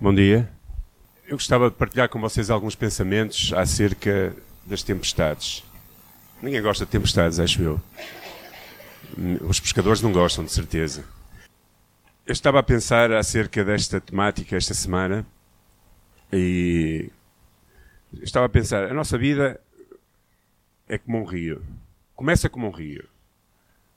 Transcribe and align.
Bom 0.00 0.14
dia. 0.14 0.48
Eu 1.26 1.32
gostava 1.32 1.68
de 1.68 1.74
partilhar 1.74 2.08
com 2.08 2.20
vocês 2.20 2.50
alguns 2.50 2.76
pensamentos 2.76 3.52
acerca 3.52 4.32
das 4.64 4.80
tempestades. 4.80 5.64
Ninguém 6.40 6.62
gosta 6.62 6.84
de 6.84 6.92
tempestades, 6.92 7.40
acho 7.40 7.60
eu. 7.60 7.80
Os 9.40 9.58
pescadores 9.58 10.00
não 10.00 10.12
gostam, 10.12 10.44
de 10.44 10.52
certeza. 10.52 11.04
Eu 12.24 12.32
estava 12.32 12.60
a 12.60 12.62
pensar 12.62 13.10
acerca 13.10 13.64
desta 13.64 14.00
temática 14.00 14.56
esta 14.56 14.72
semana 14.72 15.26
e 16.32 17.10
estava 18.22 18.46
a 18.46 18.48
pensar, 18.48 18.84
a 18.84 18.94
nossa 18.94 19.18
vida 19.18 19.60
é 20.88 20.96
como 20.96 21.18
um 21.18 21.24
rio. 21.24 21.60
Começa 22.14 22.48
como 22.48 22.68
um 22.68 22.70
rio, 22.70 23.04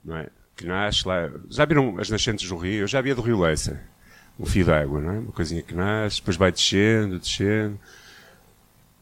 não 0.04 0.16
é? 0.16 0.28
Que 0.56 0.66
nasce 0.66 1.06
lá. 1.06 1.30
Já 1.48 1.64
viram 1.64 1.96
as 2.00 2.10
nascentes 2.10 2.48
do 2.48 2.56
rio? 2.56 2.80
Eu 2.80 2.88
já 2.88 2.98
havia 2.98 3.14
do 3.14 3.22
Rio 3.22 3.38
Leça 3.38 3.91
um 4.38 4.46
fio 4.46 4.64
de 4.64 4.72
água, 4.72 5.00
não 5.00 5.12
é? 5.12 5.18
Uma 5.18 5.32
coisinha 5.32 5.62
que 5.62 5.74
nasce, 5.74 6.16
depois 6.16 6.36
vai 6.36 6.50
descendo, 6.50 7.18
descendo, 7.18 7.78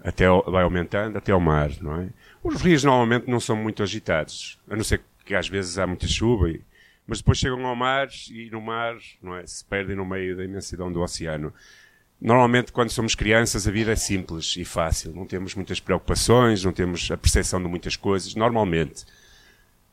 até 0.02 0.27
vai 0.47 0.62
aumentando 0.62 1.16
até 1.16 1.33
ao 1.33 1.41
mar, 1.41 1.71
não 1.80 2.01
é? 2.01 2.09
Os 2.43 2.61
rios 2.62 2.84
normalmente 2.84 3.29
não 3.29 3.38
são 3.38 3.57
muito 3.57 3.83
agitados, 3.83 4.59
a 4.69 4.77
não 4.77 4.85
ser 4.85 5.02
que 5.24 5.35
às 5.35 5.48
vezes 5.48 5.79
há 5.79 5.87
muita 5.87 6.07
chuva, 6.07 6.51
e, 6.51 6.61
mas 7.07 7.19
depois 7.19 7.38
chegam 7.38 7.65
ao 7.66 7.77
mar 7.77 8.09
e 8.30 8.51
no 8.51 8.61
mar, 8.61 8.97
não 9.23 9.37
é? 9.37 9.47
Se 9.47 9.65
perdem 9.65 9.97
no 9.97 10.05
meio 10.05 10.37
da 10.37 10.45
imensidão 10.45 10.93
do 10.93 11.01
oceano. 11.01 11.52
Normalmente, 12.21 12.71
quando 12.71 12.91
somos 12.91 13.15
crianças, 13.15 13.66
a 13.66 13.71
vida 13.71 13.93
é 13.93 13.97
simples 13.97 14.55
e 14.57 14.65
fácil. 14.65 15.12
Não 15.15 15.24
temos 15.24 15.55
muitas 15.55 15.80
preocupações, 15.80 16.62
não 16.62 16.73
temos 16.73 17.10
a 17.10 17.16
percepção 17.16 17.62
de 17.62 17.69
muitas 17.69 17.97
coisas. 17.97 18.35
Normalmente, 18.35 19.07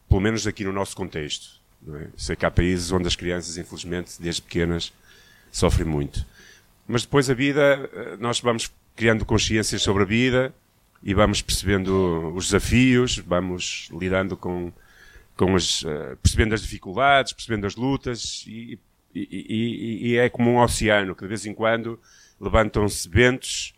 pelo 0.09 0.19
menos 0.19 0.45
aqui 0.45 0.63
no 0.63 0.73
nosso 0.73 0.95
contexto. 0.95 1.61
É? 1.87 2.07
Sei 2.17 2.35
que 2.35 2.45
há 2.45 2.51
países 2.51 2.91
onde 2.91 3.07
as 3.07 3.15
crianças, 3.15 3.57
infelizmente, 3.57 4.21
desde 4.21 4.41
pequenas, 4.41 4.93
sofre 5.51 5.83
muito. 5.83 6.25
Mas 6.87 7.03
depois 7.03 7.29
a 7.29 7.33
vida, 7.33 7.89
eh, 7.93 8.17
nós 8.17 8.39
vamos 8.39 8.71
criando 8.95 9.25
consciências 9.25 9.81
sobre 9.81 10.03
a 10.03 10.05
vida 10.05 10.53
e 11.03 11.13
vamos 11.13 11.41
percebendo 11.41 12.33
os 12.35 12.45
desafios, 12.45 13.17
vamos 13.17 13.89
lidando 13.91 14.35
com, 14.35 14.71
com 15.35 15.55
as, 15.55 15.83
uh, 15.83 16.17
percebendo 16.21 16.55
as 16.55 16.61
dificuldades, 16.61 17.33
percebendo 17.33 17.67
as 17.67 17.75
lutas 17.75 18.43
e, 18.47 18.79
e, 19.13 19.21
e, 19.31 20.07
e, 20.09 20.17
é 20.17 20.29
como 20.29 20.49
um 20.49 20.57
oceano 20.57 21.15
que 21.15 21.21
de 21.21 21.27
vez 21.27 21.45
em 21.45 21.53
quando 21.53 21.99
levantam-se 22.39 23.07
ventos 23.07 23.73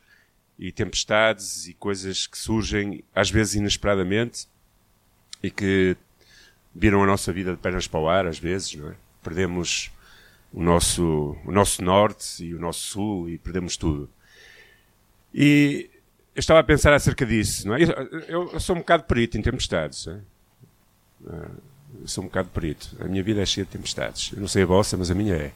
e 0.57 0.71
tempestades 0.71 1.67
e 1.67 1.73
coisas 1.73 2.27
que 2.27 2.37
surgem 2.37 3.03
às 3.13 3.29
vezes 3.29 3.55
inesperadamente 3.55 4.47
e 5.43 5.51
que 5.51 5.97
viram 6.73 7.03
a 7.03 7.05
nossa 7.05 7.33
vida 7.33 7.51
de 7.51 7.57
pernas 7.57 7.87
para 7.87 7.99
o 7.99 8.07
ar 8.07 8.25
às 8.25 8.39
vezes, 8.39 8.75
não 8.75 8.89
é? 8.89 8.95
Perdemos 9.21 9.91
o 10.51 10.63
nosso, 10.63 11.35
o 11.45 11.51
nosso 11.51 11.83
norte 11.83 12.43
e 12.43 12.55
o 12.55 12.59
nosso 12.59 12.79
sul 12.79 13.29
e 13.29 13.37
perdemos 13.37 13.77
tudo. 13.77 14.09
E 15.33 15.89
eu 16.35 16.39
estava 16.39 16.59
a 16.59 16.63
pensar 16.63 16.93
acerca 16.93 17.25
disso. 17.25 17.67
Não 17.67 17.75
é? 17.75 17.83
eu, 18.27 18.51
eu 18.51 18.59
sou 18.59 18.75
um 18.75 18.79
bocado 18.79 19.03
perito 19.03 19.37
em 19.37 19.41
tempestades. 19.41 20.07
É? 20.07 20.19
Eu 22.01 22.07
sou 22.07 22.23
um 22.23 22.27
bocado 22.27 22.49
perito. 22.49 22.95
A 22.99 23.05
minha 23.05 23.23
vida 23.23 23.41
é 23.41 23.45
cheia 23.45 23.65
de 23.65 23.71
tempestades. 23.71 24.31
Eu 24.33 24.39
não 24.39 24.47
sei 24.47 24.63
a 24.63 24.65
vossa, 24.65 24.97
mas 24.97 25.11
a 25.11 25.15
minha 25.15 25.35
é. 25.35 25.51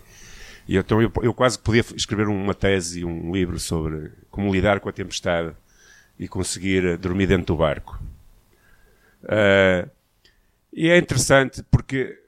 E 0.67 0.77
então 0.77 1.01
eu, 1.01 1.11
eu 1.21 1.33
quase 1.33 1.59
podia 1.59 1.83
escrever 1.95 2.27
uma 2.27 2.53
tese, 2.53 3.03
um 3.03 3.33
livro 3.33 3.59
sobre 3.59 4.11
como 4.29 4.53
lidar 4.53 4.79
com 4.79 4.89
a 4.89 4.93
tempestade 4.93 5.53
e 6.17 6.27
conseguir 6.27 6.97
dormir 6.97 7.27
dentro 7.27 7.47
do 7.47 7.57
barco. 7.57 8.01
Uh, 9.23 9.89
e 10.71 10.89
é 10.89 10.97
interessante 10.97 11.63
porque 11.69 12.19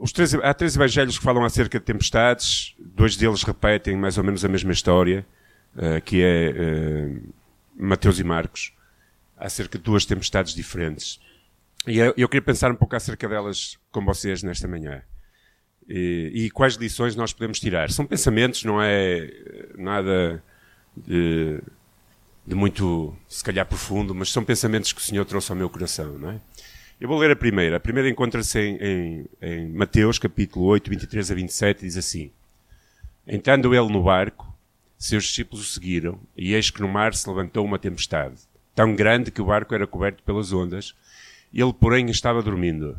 os 0.00 0.12
três, 0.12 0.34
há 0.34 0.54
três 0.54 0.74
evangelhos 0.74 1.18
que 1.18 1.24
falam 1.24 1.44
acerca 1.44 1.78
de 1.78 1.84
tempestades, 1.84 2.74
dois 2.78 3.16
deles 3.16 3.42
repetem 3.42 3.96
mais 3.96 4.16
ou 4.16 4.24
menos 4.24 4.44
a 4.44 4.48
mesma 4.48 4.72
história, 4.72 5.26
uh, 5.76 6.00
que 6.02 6.22
é 6.22 6.50
uh, 6.50 7.34
Mateus 7.76 8.18
e 8.18 8.24
Marcos, 8.24 8.72
acerca 9.36 9.76
de 9.76 9.84
duas 9.84 10.06
tempestades 10.06 10.54
diferentes. 10.54 11.20
E 11.86 11.98
eu, 11.98 12.28
queria 12.28 12.42
pensar 12.42 12.70
um 12.70 12.76
pouco 12.76 12.94
acerca 12.94 13.28
delas 13.28 13.76
com 13.90 14.04
vocês 14.04 14.42
nesta 14.42 14.68
manhã. 14.68 15.02
E, 15.88 16.30
e, 16.32 16.50
quais 16.50 16.74
lições 16.74 17.16
nós 17.16 17.32
podemos 17.32 17.58
tirar. 17.58 17.90
São 17.90 18.06
pensamentos, 18.06 18.62
não 18.62 18.80
é 18.80 19.28
nada 19.76 20.42
de, 20.96 21.60
de 22.46 22.54
muito, 22.54 23.16
se 23.28 23.42
calhar, 23.42 23.66
profundo, 23.66 24.14
mas 24.14 24.30
são 24.30 24.44
pensamentos 24.44 24.92
que 24.92 25.00
o 25.00 25.04
Senhor 25.04 25.24
trouxe 25.24 25.50
ao 25.50 25.58
meu 25.58 25.68
coração, 25.68 26.16
não 26.18 26.30
é? 26.30 26.40
Eu 27.02 27.08
vou 27.08 27.18
ler 27.18 27.32
a 27.32 27.36
primeira. 27.36 27.78
A 27.78 27.80
primeira 27.80 28.08
encontra-se 28.08 28.60
em, 28.60 28.76
em, 28.76 29.26
em, 29.42 29.68
Mateus, 29.70 30.20
capítulo 30.20 30.66
8, 30.66 30.88
23 30.88 31.32
a 31.32 31.34
27, 31.34 31.80
diz 31.80 31.96
assim: 31.96 32.30
Entrando 33.26 33.74
ele 33.74 33.92
no 33.92 34.04
barco, 34.04 34.56
seus 34.96 35.24
discípulos 35.24 35.68
o 35.68 35.72
seguiram, 35.72 36.20
e 36.36 36.54
eis 36.54 36.70
que 36.70 36.80
no 36.80 36.86
mar 36.86 37.12
se 37.12 37.28
levantou 37.28 37.64
uma 37.64 37.76
tempestade, 37.76 38.36
tão 38.72 38.94
grande 38.94 39.32
que 39.32 39.42
o 39.42 39.46
barco 39.46 39.74
era 39.74 39.84
coberto 39.84 40.22
pelas 40.22 40.52
ondas, 40.52 40.94
ele, 41.52 41.72
porém, 41.72 42.08
estava 42.08 42.40
dormindo. 42.40 42.96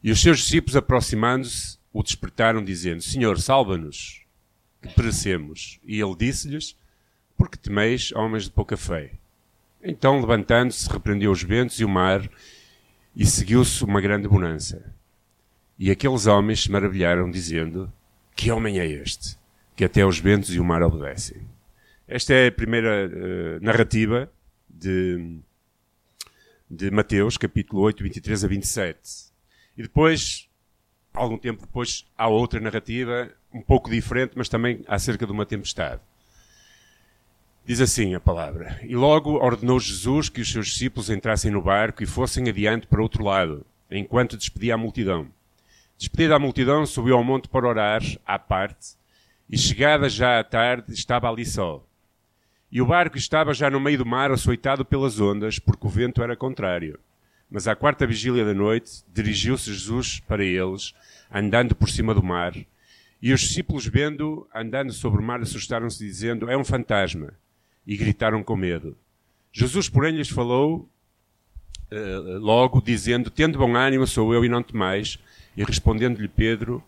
E 0.00 0.12
os 0.12 0.22
seus 0.22 0.38
discípulos, 0.38 0.76
aproximando-se, 0.76 1.78
o 1.92 2.00
despertaram, 2.00 2.62
dizendo: 2.62 3.02
Senhor, 3.02 3.40
salva-nos, 3.40 4.22
que 4.80 4.88
perecemos. 4.94 5.80
E 5.84 6.00
ele 6.00 6.14
disse-lhes: 6.14 6.76
Porque 7.36 7.56
temeis, 7.56 8.12
homens 8.12 8.44
de 8.44 8.52
pouca 8.52 8.76
fé? 8.76 9.14
Então, 9.82 10.20
levantando-se, 10.20 10.88
repreendeu 10.90 11.30
os 11.30 11.42
ventos 11.42 11.80
e 11.80 11.84
o 11.84 11.88
mar, 11.88 12.28
e 13.16 13.24
seguiu-se 13.24 13.82
uma 13.82 14.00
grande 14.00 14.28
bonança. 14.28 14.94
E 15.78 15.90
aqueles 15.90 16.26
homens 16.26 16.62
se 16.62 16.70
maravilharam, 16.70 17.30
dizendo: 17.30 17.90
Que 18.36 18.50
homem 18.50 18.78
é 18.78 18.86
este? 18.86 19.38
Que 19.74 19.84
até 19.84 20.04
os 20.04 20.18
ventos 20.18 20.54
e 20.54 20.60
o 20.60 20.64
mar 20.64 20.82
obedecem. 20.82 21.40
Esta 22.06 22.34
é 22.34 22.48
a 22.48 22.52
primeira 22.52 23.08
uh, 23.08 23.64
narrativa 23.64 24.30
de, 24.68 25.38
de 26.70 26.90
Mateus, 26.90 27.38
capítulo 27.38 27.80
8, 27.82 28.02
23 28.02 28.44
a 28.44 28.48
27. 28.48 28.98
E 29.78 29.82
depois, 29.82 30.48
algum 31.14 31.38
tempo 31.38 31.62
depois, 31.62 32.06
há 32.18 32.28
outra 32.28 32.60
narrativa, 32.60 33.30
um 33.54 33.62
pouco 33.62 33.90
diferente, 33.90 34.32
mas 34.36 34.48
também 34.48 34.84
acerca 34.86 35.24
de 35.24 35.32
uma 35.32 35.46
tempestade. 35.46 36.02
Diz 37.64 37.80
assim 37.80 38.14
a 38.14 38.20
palavra: 38.20 38.80
E 38.82 38.96
logo 38.96 39.34
ordenou 39.34 39.78
Jesus 39.78 40.28
que 40.28 40.40
os 40.40 40.50
seus 40.50 40.68
discípulos 40.68 41.10
entrassem 41.10 41.50
no 41.50 41.62
barco 41.62 42.02
e 42.02 42.06
fossem 42.06 42.48
adiante 42.48 42.86
para 42.86 43.02
outro 43.02 43.22
lado, 43.22 43.64
enquanto 43.90 44.36
despedia 44.36 44.74
a 44.74 44.78
multidão. 44.78 45.28
Despedida 45.98 46.36
a 46.36 46.38
multidão, 46.38 46.86
subiu 46.86 47.16
ao 47.16 47.22
monte 47.22 47.48
para 47.48 47.68
orar, 47.68 48.02
à 48.26 48.38
parte, 48.38 48.94
e 49.48 49.58
chegada 49.58 50.08
já 50.08 50.40
à 50.40 50.44
tarde, 50.44 50.94
estava 50.94 51.28
ali 51.28 51.44
só. 51.44 51.84
E 52.72 52.80
o 52.80 52.86
barco 52.86 53.18
estava 53.18 53.52
já 53.52 53.68
no 53.68 53.78
meio 53.78 53.98
do 53.98 54.06
mar, 54.06 54.30
açoitado 54.30 54.84
pelas 54.84 55.20
ondas, 55.20 55.58
porque 55.58 55.86
o 55.86 55.90
vento 55.90 56.22
era 56.22 56.36
contrário. 56.36 56.98
Mas 57.50 57.68
à 57.68 57.76
quarta 57.76 58.06
vigília 58.06 58.44
da 58.44 58.54
noite, 58.54 59.04
dirigiu-se 59.12 59.70
Jesus 59.72 60.20
para 60.20 60.42
eles, 60.42 60.94
andando 61.30 61.74
por 61.74 61.90
cima 61.90 62.14
do 62.14 62.22
mar, 62.22 62.54
e 63.20 63.32
os 63.34 63.40
discípulos, 63.40 63.86
vendo, 63.86 64.48
andando 64.54 64.92
sobre 64.92 65.20
o 65.20 65.22
mar, 65.22 65.40
assustaram-se, 65.40 66.02
dizendo: 66.02 66.48
É 66.48 66.56
um 66.56 66.64
fantasma 66.64 67.34
e 67.90 67.96
gritaram 67.96 68.40
com 68.44 68.54
medo. 68.54 68.96
Jesus, 69.52 69.88
porém, 69.88 70.14
lhes 70.14 70.28
falou 70.28 70.88
uh, 71.90 72.38
logo, 72.38 72.80
dizendo: 72.80 73.30
Tendo 73.30 73.58
bom 73.58 73.74
ânimo, 73.74 74.06
sou 74.06 74.32
eu 74.32 74.44
e 74.44 74.48
não 74.48 74.62
temais. 74.62 75.18
E 75.56 75.64
respondendo-lhe 75.64 76.28
Pedro, 76.28 76.80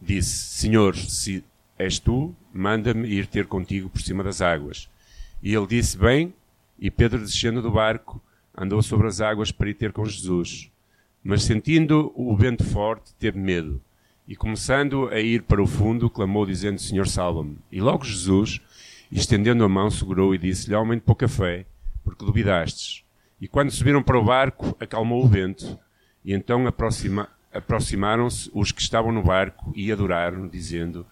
disse: 0.00 0.60
Senhor, 0.60 0.94
se 0.94 1.44
és 1.76 1.98
tu, 1.98 2.32
manda-me 2.54 3.08
ir 3.08 3.26
ter 3.26 3.48
contigo 3.48 3.90
por 3.90 4.00
cima 4.00 4.22
das 4.22 4.40
águas. 4.40 4.88
E 5.42 5.52
ele 5.52 5.66
disse: 5.66 5.98
Bem, 5.98 6.32
e 6.78 6.88
Pedro, 6.88 7.18
descendo 7.18 7.60
do 7.60 7.72
barco, 7.72 8.22
andou 8.56 8.80
sobre 8.80 9.08
as 9.08 9.20
águas 9.20 9.50
para 9.50 9.70
ir 9.70 9.74
ter 9.74 9.90
com 9.90 10.04
Jesus. 10.04 10.70
Mas 11.24 11.42
sentindo 11.42 12.12
o 12.14 12.36
vento 12.36 12.62
forte, 12.62 13.12
teve 13.18 13.40
medo. 13.40 13.80
E 14.28 14.36
começando 14.36 15.08
a 15.08 15.18
ir 15.18 15.42
para 15.42 15.60
o 15.60 15.66
fundo, 15.66 16.08
clamou, 16.08 16.46
dizendo: 16.46 16.80
Senhor, 16.80 17.08
salva-me. 17.08 17.58
E 17.72 17.80
logo 17.80 18.04
Jesus 18.04 18.60
e 19.12 19.18
estendendo 19.18 19.62
a 19.62 19.68
mão, 19.68 19.90
segurou 19.90 20.34
e 20.34 20.38
disse-lhe: 20.38 20.74
Homem 20.74 20.98
de 20.98 21.04
pouca 21.04 21.28
fé, 21.28 21.66
porque 22.02 22.24
duvidastes. 22.24 23.04
E 23.38 23.46
quando 23.46 23.70
subiram 23.70 24.02
para 24.02 24.18
o 24.18 24.24
barco, 24.24 24.74
acalmou 24.80 25.22
o 25.22 25.28
vento. 25.28 25.78
E 26.24 26.32
então 26.32 26.66
aproxima, 26.66 27.28
aproximaram-se 27.52 28.50
os 28.54 28.72
que 28.72 28.80
estavam 28.80 29.12
no 29.12 29.22
barco 29.22 29.70
e 29.76 29.92
adoraram, 29.92 30.48
dizendo: 30.48 31.06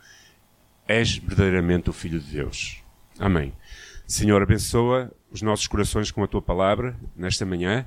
És 0.89 1.19
verdadeiramente 1.19 1.91
o 1.91 1.93
Filho 1.93 2.19
de 2.19 2.33
Deus. 2.33 2.83
Amém. 3.19 3.53
Senhor, 4.07 4.43
abençoa 4.43 5.13
os 5.31 5.43
nossos 5.43 5.67
corações 5.67 6.11
com 6.11 6.25
a 6.25 6.27
tua 6.27 6.41
palavra 6.41 6.97
nesta 7.15 7.45
manhã 7.45 7.85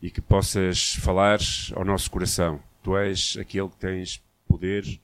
e 0.00 0.10
que 0.10 0.22
possas 0.22 0.94
falar 0.94 1.40
ao 1.74 1.84
nosso 1.84 2.10
coração. 2.10 2.58
Tu 2.82 2.96
és 2.96 3.36
aquele 3.38 3.68
que 3.68 3.76
tens 3.76 4.22
poder 4.48 4.98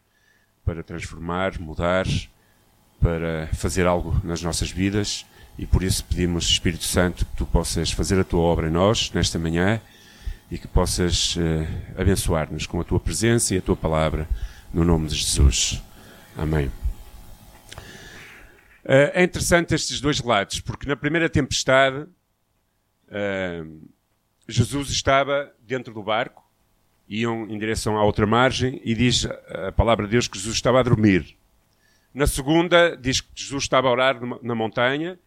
para 0.65 0.83
transformar, 0.83 1.61
mudar 1.61 2.07
para 3.03 3.49
fazer 3.53 3.87
algo 3.87 4.19
nas 4.25 4.41
nossas 4.41 4.71
vidas 4.71 5.27
e 5.59 5.67
por 5.67 5.83
isso 5.83 6.05
pedimos, 6.05 6.45
Espírito 6.45 6.85
Santo, 6.85 7.27
que 7.27 7.37
tu 7.37 7.45
possas 7.45 7.91
fazer 7.91 8.19
a 8.19 8.25
tua 8.25 8.41
obra 8.41 8.69
em 8.69 8.71
nós 8.71 9.11
nesta 9.13 9.39
manhã 9.39 9.81
e 10.51 10.59
que 10.59 10.67
possas 10.67 11.37
uh, 11.37 12.01
abençoar-nos 12.01 12.67
com 12.67 12.81
a 12.81 12.85
tua 12.85 13.01
presença 13.01 13.55
e 13.55 13.59
a 13.59 13.63
tua 13.63 13.77
palavra, 13.77 14.29
no 14.73 14.85
nome 14.85 15.09
de 15.09 15.17
Jesus. 15.17 15.83
Amém. 16.37 16.67
Uh, 18.85 19.13
é 19.13 19.23
interessante 19.23 19.75
estes 19.75 20.01
dois 20.01 20.21
relatos, 20.21 20.61
porque 20.61 20.87
na 20.87 20.97
primeira 20.97 21.29
tempestade, 21.29 21.99
uh, 23.09 23.89
Jesus 24.49 24.91
estava 24.91 25.53
dentro 25.61 25.93
do 25.93 26.03
barco, 26.03 26.43
iam 27.09 27.47
em 27.49 27.59
direção 27.59 27.99
à 27.99 28.05
outra 28.05 28.27
margem, 28.27 28.81
e 28.85 28.95
diz 28.95 29.27
a 29.67 29.73
palavra 29.73 30.07
de 30.07 30.13
Deus 30.13 30.29
que 30.29 30.39
Jesus 30.39 30.55
estava 30.55 30.81
a 30.81 30.83
dormir. 30.83 31.37
Na 32.15 32.27
segunda, 32.27 32.97
diz 32.97 33.21
que 33.21 33.31
Jesus 33.35 33.65
estava 33.65 33.89
a 33.89 33.91
orar 33.91 34.21
na 34.43 34.55
montanha, 34.55 35.19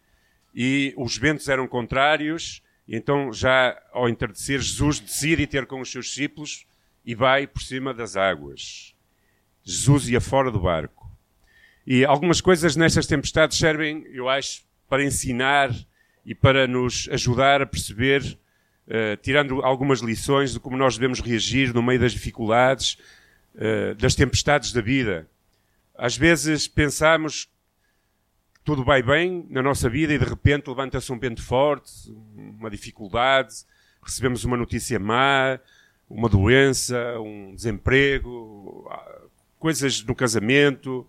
e 0.54 0.94
os 0.96 1.18
ventos 1.18 1.48
eram 1.48 1.66
contrários, 1.66 2.62
e 2.88 2.96
então, 2.96 3.32
já 3.32 3.76
ao 3.92 4.08
entardecer, 4.08 4.60
Jesus 4.60 5.00
decide 5.00 5.46
ter 5.46 5.66
com 5.66 5.80
os 5.80 5.90
seus 5.90 6.06
discípulos 6.06 6.64
e 7.04 7.14
vai 7.14 7.46
por 7.46 7.60
cima 7.62 7.92
das 7.92 8.16
águas. 8.16 8.94
Jesus 9.64 10.08
ia 10.08 10.20
fora 10.20 10.50
do 10.50 10.60
barco. 10.60 11.10
E 11.84 12.04
algumas 12.04 12.40
coisas 12.40 12.76
nestas 12.76 13.06
tempestades 13.06 13.58
servem, 13.58 14.06
eu 14.12 14.28
acho, 14.28 14.62
para 14.88 15.04
ensinar 15.04 15.70
e 16.24 16.34
para 16.34 16.66
nos 16.66 17.08
ajudar 17.10 17.62
a 17.62 17.66
perceber, 17.66 18.22
uh, 18.86 19.16
tirando 19.22 19.62
algumas 19.62 20.00
lições 20.00 20.52
de 20.52 20.60
como 20.60 20.76
nós 20.76 20.96
devemos 20.96 21.20
reagir 21.20 21.74
no 21.74 21.82
meio 21.82 22.00
das 22.00 22.12
dificuldades, 22.12 22.98
uh, 23.54 23.94
das 23.96 24.14
tempestades 24.14 24.72
da 24.72 24.80
vida. 24.80 25.28
Às 25.98 26.16
vezes 26.16 26.68
pensamos 26.68 27.48
tudo 28.66 28.82
vai 28.82 29.00
bem 29.00 29.46
na 29.48 29.62
nossa 29.62 29.88
vida 29.88 30.12
e 30.12 30.18
de 30.18 30.24
repente 30.24 30.68
levanta-se 30.68 31.12
um 31.12 31.18
vento 31.20 31.40
forte, 31.40 32.12
uma 32.34 32.68
dificuldade, 32.68 33.54
recebemos 34.02 34.44
uma 34.44 34.56
notícia 34.56 34.98
má, 34.98 35.60
uma 36.10 36.28
doença, 36.28 36.98
um 37.20 37.54
desemprego, 37.54 38.90
coisas 39.56 40.02
no 40.02 40.16
casamento, 40.16 41.06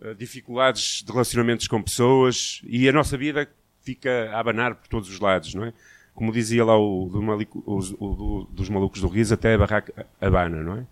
eh, 0.00 0.14
dificuldades 0.14 1.04
de 1.04 1.12
relacionamentos 1.12 1.68
com 1.68 1.80
pessoas 1.80 2.60
e 2.64 2.88
a 2.88 2.92
nossa 2.92 3.16
vida 3.16 3.48
fica 3.82 4.28
a 4.32 4.40
abanar 4.40 4.74
por 4.74 4.88
todos 4.88 5.08
os 5.08 5.20
lados, 5.20 5.54
não 5.54 5.64
é? 5.64 5.72
Como 6.12 6.32
dizia 6.32 6.64
lá 6.64 6.76
o, 6.76 7.08
do 7.08 7.20
o, 7.66 7.78
o 8.04 8.44
dos 8.50 8.68
malucos 8.68 9.00
do 9.00 9.06
riso, 9.06 9.32
até 9.32 9.54
a 9.54 9.58
barraca 9.58 10.06
abana, 10.20 10.60
não 10.60 10.78
é? 10.78 10.86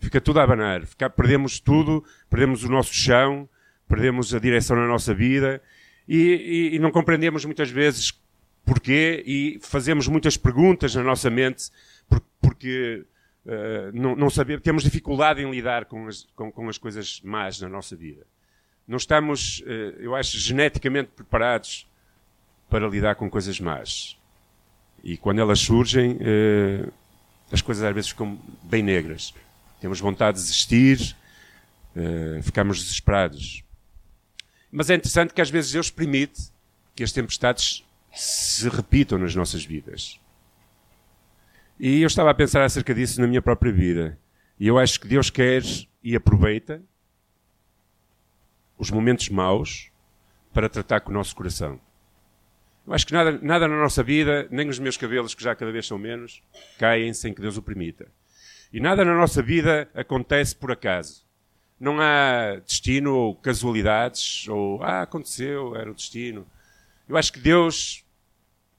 Fica 0.00 0.20
tudo 0.20 0.40
a 0.40 0.42
abanar, 0.42 0.86
fica, 0.86 1.08
perdemos 1.10 1.60
tudo, 1.60 2.02
perdemos 2.28 2.64
o 2.64 2.68
nosso 2.68 2.92
chão, 2.92 3.48
perdemos 3.86 4.34
a 4.34 4.38
direção 4.38 4.76
na 4.76 4.86
nossa 4.86 5.14
vida 5.14 5.62
e, 6.08 6.70
e, 6.72 6.76
e 6.76 6.78
não 6.78 6.90
compreendemos 6.90 7.44
muitas 7.44 7.70
vezes 7.70 8.18
porquê 8.64 9.22
e 9.26 9.60
fazemos 9.62 10.08
muitas 10.08 10.36
perguntas 10.36 10.94
na 10.94 11.02
nossa 11.02 11.28
mente 11.28 11.70
porque 12.40 13.04
uh, 13.44 13.92
não, 13.92 14.16
não 14.16 14.30
sabemos, 14.30 14.62
temos 14.62 14.82
dificuldade 14.82 15.42
em 15.42 15.50
lidar 15.50 15.84
com 15.84 16.06
as, 16.06 16.26
com, 16.34 16.50
com 16.50 16.68
as 16.68 16.78
coisas 16.78 17.20
más 17.22 17.60
na 17.60 17.68
nossa 17.68 17.94
vida. 17.94 18.26
Não 18.88 18.96
estamos, 18.96 19.60
uh, 19.60 20.00
eu 20.00 20.14
acho, 20.14 20.38
geneticamente 20.38 21.10
preparados 21.14 21.86
para 22.68 22.88
lidar 22.88 23.16
com 23.16 23.28
coisas 23.28 23.60
más. 23.60 24.16
E 25.02 25.16
quando 25.16 25.40
elas 25.40 25.60
surgem, 25.60 26.12
uh, 26.12 26.92
as 27.52 27.60
coisas 27.60 27.84
às 27.84 27.94
vezes 27.94 28.10
ficam 28.10 28.38
bem 28.62 28.82
negras. 28.82 29.34
Temos 29.80 29.98
vontade 29.98 30.36
de 30.36 30.44
desistir, 30.44 31.16
ficamos 32.42 32.82
desesperados. 32.82 33.64
Mas 34.70 34.90
é 34.90 34.94
interessante 34.94 35.34
que 35.34 35.40
às 35.40 35.50
vezes 35.50 35.72
Deus 35.72 35.90
permite 35.90 36.52
que 36.94 37.02
as 37.02 37.12
tempestades 37.12 37.84
se 38.14 38.68
repitam 38.68 39.18
nas 39.18 39.34
nossas 39.34 39.64
vidas. 39.64 40.20
E 41.78 42.02
eu 42.02 42.06
estava 42.06 42.30
a 42.30 42.34
pensar 42.34 42.62
acerca 42.62 42.94
disso 42.94 43.20
na 43.20 43.26
minha 43.26 43.40
própria 43.40 43.72
vida. 43.72 44.18
E 44.58 44.66
eu 44.66 44.78
acho 44.78 45.00
que 45.00 45.08
Deus 45.08 45.30
quer 45.30 45.62
e 46.02 46.14
aproveita 46.14 46.82
os 48.76 48.90
momentos 48.90 49.28
maus 49.30 49.90
para 50.52 50.68
tratar 50.68 51.00
com 51.00 51.10
o 51.10 51.14
nosso 51.14 51.34
coração. 51.34 51.80
Eu 52.86 52.92
acho 52.92 53.06
que 53.06 53.12
nada, 53.12 53.38
nada 53.40 53.66
na 53.66 53.76
nossa 53.76 54.02
vida, 54.02 54.46
nem 54.50 54.68
os 54.68 54.78
meus 54.78 54.96
cabelos, 54.96 55.34
que 55.34 55.42
já 55.42 55.54
cada 55.54 55.72
vez 55.72 55.86
são 55.86 55.96
menos, 55.96 56.42
caem 56.78 57.14
sem 57.14 57.32
que 57.32 57.40
Deus 57.40 57.56
o 57.56 57.62
permita. 57.62 58.08
E 58.72 58.80
nada 58.80 59.04
na 59.04 59.14
nossa 59.14 59.42
vida 59.42 59.88
acontece 59.94 60.54
por 60.54 60.70
acaso 60.70 61.28
não 61.80 61.98
há 61.98 62.56
destino 62.56 63.14
ou 63.14 63.34
casualidades, 63.34 64.46
ou 64.48 64.82
ah, 64.82 65.00
aconteceu, 65.00 65.74
era 65.74 65.90
o 65.90 65.94
destino. 65.94 66.46
Eu 67.08 67.16
acho 67.16 67.32
que 67.32 67.40
Deus 67.40 68.04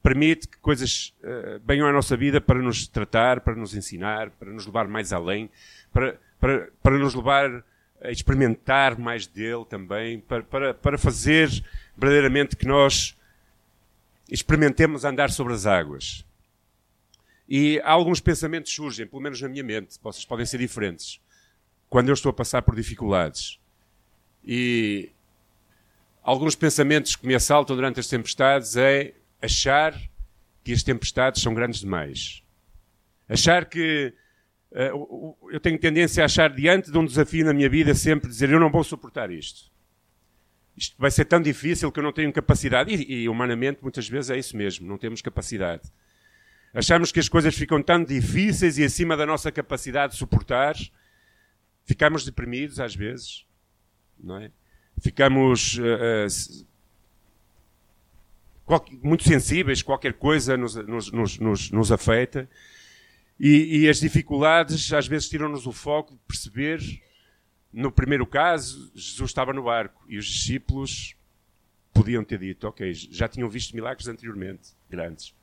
permite 0.04 0.48
que 0.48 0.58
coisas 0.60 1.14
uh, 1.24 1.60
venham 1.66 1.88
à 1.88 1.92
nossa 1.92 2.16
vida 2.16 2.40
para 2.40 2.60
nos 2.60 2.88
tratar, 2.88 3.42
para 3.42 3.56
nos 3.56 3.76
ensinar, 3.76 4.30
para 4.30 4.52
nos 4.52 4.68
levar 4.68 4.88
mais 4.88 5.12
além, 5.12 5.50
para, 5.92 6.20
para, 6.40 6.70
para 6.82 6.98
nos 6.98 7.16
levar 7.16 7.64
a 8.04 8.12
experimentar 8.12 8.98
mais 8.98 9.26
dele 9.26 9.66
também, 9.68 10.20
para, 10.20 10.44
para, 10.44 10.74
para 10.74 10.98
fazer 10.98 11.50
verdadeiramente 11.98 12.56
que 12.56 12.68
nós 12.68 13.18
experimentemos 14.30 15.04
andar 15.04 15.32
sobre 15.32 15.54
as 15.54 15.66
águas. 15.66 16.26
E 17.53 17.81
alguns 17.83 18.21
pensamentos 18.21 18.74
surgem, 18.74 19.06
pelo 19.06 19.21
menos 19.21 19.42
na 19.42 19.50
minha 19.50 19.62
mente, 19.62 20.00
vocês 20.01 20.24
podem 20.24 20.45
ser 20.45 20.57
diferentes 20.57 21.19
quando 21.89 22.07
eu 22.07 22.13
estou 22.13 22.30
a 22.30 22.33
passar 22.33 22.62
por 22.62 22.77
dificuldades. 22.77 23.59
E 24.42 25.12
alguns 26.24 26.56
pensamentos 26.56 27.13
que 27.18 27.27
me 27.27 27.36
assaltam 27.36 27.75
durante 27.75 28.00
as 28.00 28.07
tempestades 28.07 28.77
é 28.77 29.15
achar 29.42 29.94
que 30.63 30.71
as 30.71 30.81
tempestades 30.81 31.42
são 31.42 31.53
grandes 31.53 31.81
demais. 31.81 32.42
Achar 33.27 33.65
que 33.65 34.13
uh, 34.71 35.36
eu 35.51 35.59
tenho 35.59 35.77
tendência 35.77 36.24
a 36.24 36.27
achar 36.27 36.50
diante 36.56 36.89
de 36.89 36.97
um 36.97 37.04
desafio 37.04 37.44
na 37.44 37.54
minha 37.54 37.69
vida 37.69 37.94
sempre 37.94 38.30
dizer 38.30 38.50
eu 38.50 38.62
não 38.62 38.71
vou 38.71 38.81
suportar 38.86 39.30
isto. 39.30 39.69
Isto 40.77 40.95
vai 40.97 41.12
ser 41.12 41.25
tão 41.25 41.42
difícil 41.42 41.92
que 41.92 42.00
eu 42.00 42.04
não 42.04 42.13
tenho 42.13 42.31
capacidade. 42.31 42.95
E, 42.95 43.24
e 43.24 43.27
humanamente 43.27 43.80
muitas 43.81 44.07
vezes 44.07 44.31
é 44.31 44.38
isso 44.38 44.56
mesmo, 44.56 44.88
não 44.88 44.97
temos 44.97 45.21
capacidade. 45.21 45.92
Achamos 46.73 47.12
que 47.12 47.19
as 47.19 47.27
coisas 47.27 47.56
ficam 47.56 47.81
tão 47.81 48.03
difíceis 48.03 48.77
e 48.77 48.83
acima 48.83 49.18
da 49.18 49.25
nossa 49.25 49.51
capacidade 49.51 50.13
de 50.13 50.19
suportar 50.19 50.75
Ficamos 51.85 52.23
deprimidos 52.23 52.79
às 52.79 52.95
vezes, 52.95 53.45
não 54.18 54.38
é? 54.38 54.50
Ficamos 55.00 55.77
uh, 55.77 56.27
uh, 58.69 58.97
muito 59.03 59.23
sensíveis, 59.23 59.81
qualquer 59.81 60.13
coisa 60.13 60.56
nos, 60.56 60.75
nos, 60.75 61.39
nos, 61.39 61.71
nos 61.71 61.91
afeta. 61.91 62.50
E, 63.39 63.79
e, 63.81 63.89
as 63.89 64.00
dificuldades 64.00 64.94
às 64.94 65.07
vezes 65.07 65.27
tiram-nos 65.27 65.65
o 65.65 65.71
foco 65.71 66.13
de 66.13 66.19
perceber. 66.27 66.79
No 67.73 67.91
primeiro 67.91 68.27
caso, 68.27 68.92
Jesus 68.94 69.31
estava 69.31 69.51
no 69.51 69.63
barco 69.63 70.06
e 70.07 70.18
os 70.18 70.25
discípulos 70.25 71.16
podiam 71.92 72.23
ter 72.23 72.37
dito: 72.37 72.68
Ok, 72.68 72.94
já 72.94 73.28
tinham 73.28 73.49
visto 73.49 73.75
milagres 73.75 74.07
anteriormente, 74.07 74.69
grandes. 74.90 75.33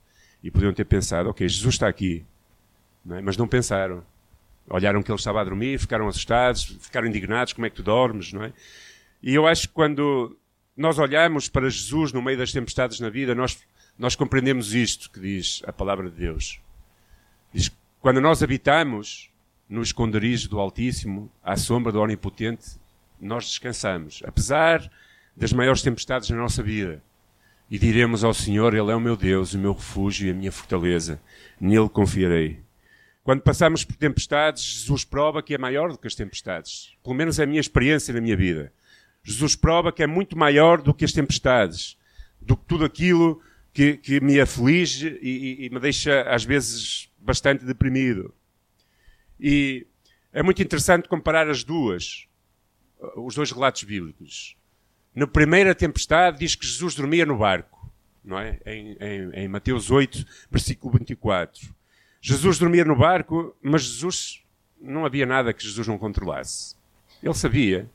E 0.43 0.51
podiam 0.51 0.73
ter 0.73 0.85
pensado: 0.85 1.31
Ok, 1.31 1.49
Jesus 1.49 1.75
está 1.75 1.89
aqui. 1.89 2.25
Não 3.05 3.17
é? 3.17 3.23
Mas 3.23 3.37
não 3.37 3.49
pensaram 3.49 4.05
olharam 4.71 5.03
que 5.03 5.11
ele 5.11 5.19
estava 5.19 5.41
a 5.41 5.45
dormir, 5.45 5.79
ficaram 5.79 6.09
assustados, 6.09 6.65
ficaram 6.81 7.07
indignados, 7.07 7.53
como 7.53 7.67
é 7.67 7.71
que 7.71 7.77
tu 7.77 7.83
dormes, 7.83 8.33
não 8.33 8.45
é? 8.45 8.53
E 9.23 9.35
eu 9.35 9.47
acho 9.47 9.69
que 9.69 9.75
quando 9.75 10.37
nós 10.77 10.99
olhamos 10.99 11.49
para 11.49 11.69
Jesus 11.69 12.13
no 12.13 12.23
meio 12.23 12.39
das 12.39 12.53
tempestades 12.53 13.01
na 13.01 13.09
vida, 13.09 13.35
nós, 13.35 13.59
nós 13.99 14.15
compreendemos 14.15 14.75
isto 14.75 15.11
que 15.11 15.19
diz 15.19 15.63
a 15.67 15.73
palavra 15.73 16.11
de 16.11 16.17
Deus. 16.17 16.61
Diz 17.53 17.71
quando 18.01 18.21
nós 18.21 18.43
habitamos 18.43 19.31
no 19.69 19.83
esconderijo 19.83 20.49
do 20.49 20.61
Altíssimo, 20.61 21.31
à 21.43 21.57
sombra 21.57 21.91
do 21.91 22.01
Onipotente, 22.01 22.79
nós 23.21 23.47
descansamos, 23.47 24.23
apesar 24.25 24.89
das 25.37 25.53
maiores 25.53 25.83
tempestades 25.83 26.31
na 26.31 26.37
nossa 26.37 26.63
vida. 26.63 27.03
E 27.71 27.79
diremos 27.79 28.25
ao 28.25 28.33
Senhor, 28.33 28.75
Ele 28.75 28.91
é 28.91 28.95
o 28.95 29.01
meu 29.01 29.17
Deus, 29.17 29.53
o 29.53 29.59
meu 29.59 29.73
refúgio 29.73 30.27
e 30.27 30.31
a 30.31 30.35
minha 30.35 30.51
fortaleza. 30.51 31.21
Nele 31.61 31.89
confiarei. 31.89 32.61
Quando 33.23 33.43
passamos 33.43 33.85
por 33.85 33.95
tempestades, 33.95 34.63
Jesus 34.63 35.05
prova 35.05 35.43
que 35.43 35.55
é 35.55 35.59
maior 35.59 35.93
do 35.93 35.99
que 35.99 36.07
as 36.07 36.15
tempestades. 36.15 36.97
Pelo 37.03 37.15
menos 37.15 37.39
é 37.39 37.43
a 37.43 37.47
minha 37.47 37.61
experiência 37.61 38.15
na 38.15 38.23
minha 38.23 38.37
vida. 38.37 38.73
Jesus 39.23 39.55
prova 39.55 39.93
que 39.93 40.03
é 40.03 40.07
muito 40.07 40.37
maior 40.39 40.81
do 40.81 40.95
que 40.95 41.05
as 41.05 41.13
tempestades, 41.13 41.99
do 42.41 42.57
que 42.57 42.65
tudo 42.65 42.87
aquilo 42.87 43.43
que, 43.71 43.99
que 43.99 44.21
me 44.21 44.41
aflige 44.41 45.19
e, 45.21 45.67
e 45.67 45.71
me 45.71 45.79
deixa, 45.79 46.23
às 46.23 46.45
vezes, 46.45 47.11
bastante 47.19 47.67
deprimido. 47.67 48.35
E 49.39 49.87
é 50.33 50.43
muito 50.43 50.63
interessante 50.63 51.09
comparar 51.09 51.51
as 51.51 51.63
duas, 51.63 52.27
os 53.15 53.35
dois 53.35 53.53
relatos 53.53 53.85
bíblicos. 53.85 54.57
Na 55.19 55.27
primeira 55.27 55.75
tempestade 55.75 56.39
diz 56.39 56.55
que 56.55 56.65
Jesus 56.65 56.95
dormia 56.95 57.27
no 57.27 57.39
barco, 57.39 57.91
não 58.25 58.39
é? 58.39 58.61
Em, 58.65 58.97
em, 59.01 59.31
em 59.33 59.49
Mateus 59.49 59.91
8, 59.91 60.25
versículo 60.49 60.97
24. 60.97 61.75
Jesus 62.21 62.57
dormia 62.57 62.85
no 62.85 62.95
barco, 62.95 63.53
mas 63.61 63.83
Jesus 63.83 64.45
não 64.81 65.05
havia 65.05 65.27
nada 65.27 65.53
que 65.53 65.65
Jesus 65.65 65.89
não 65.89 65.99
controlasse. 65.99 66.77
Ele 67.21 67.35
sabia. 67.35 67.91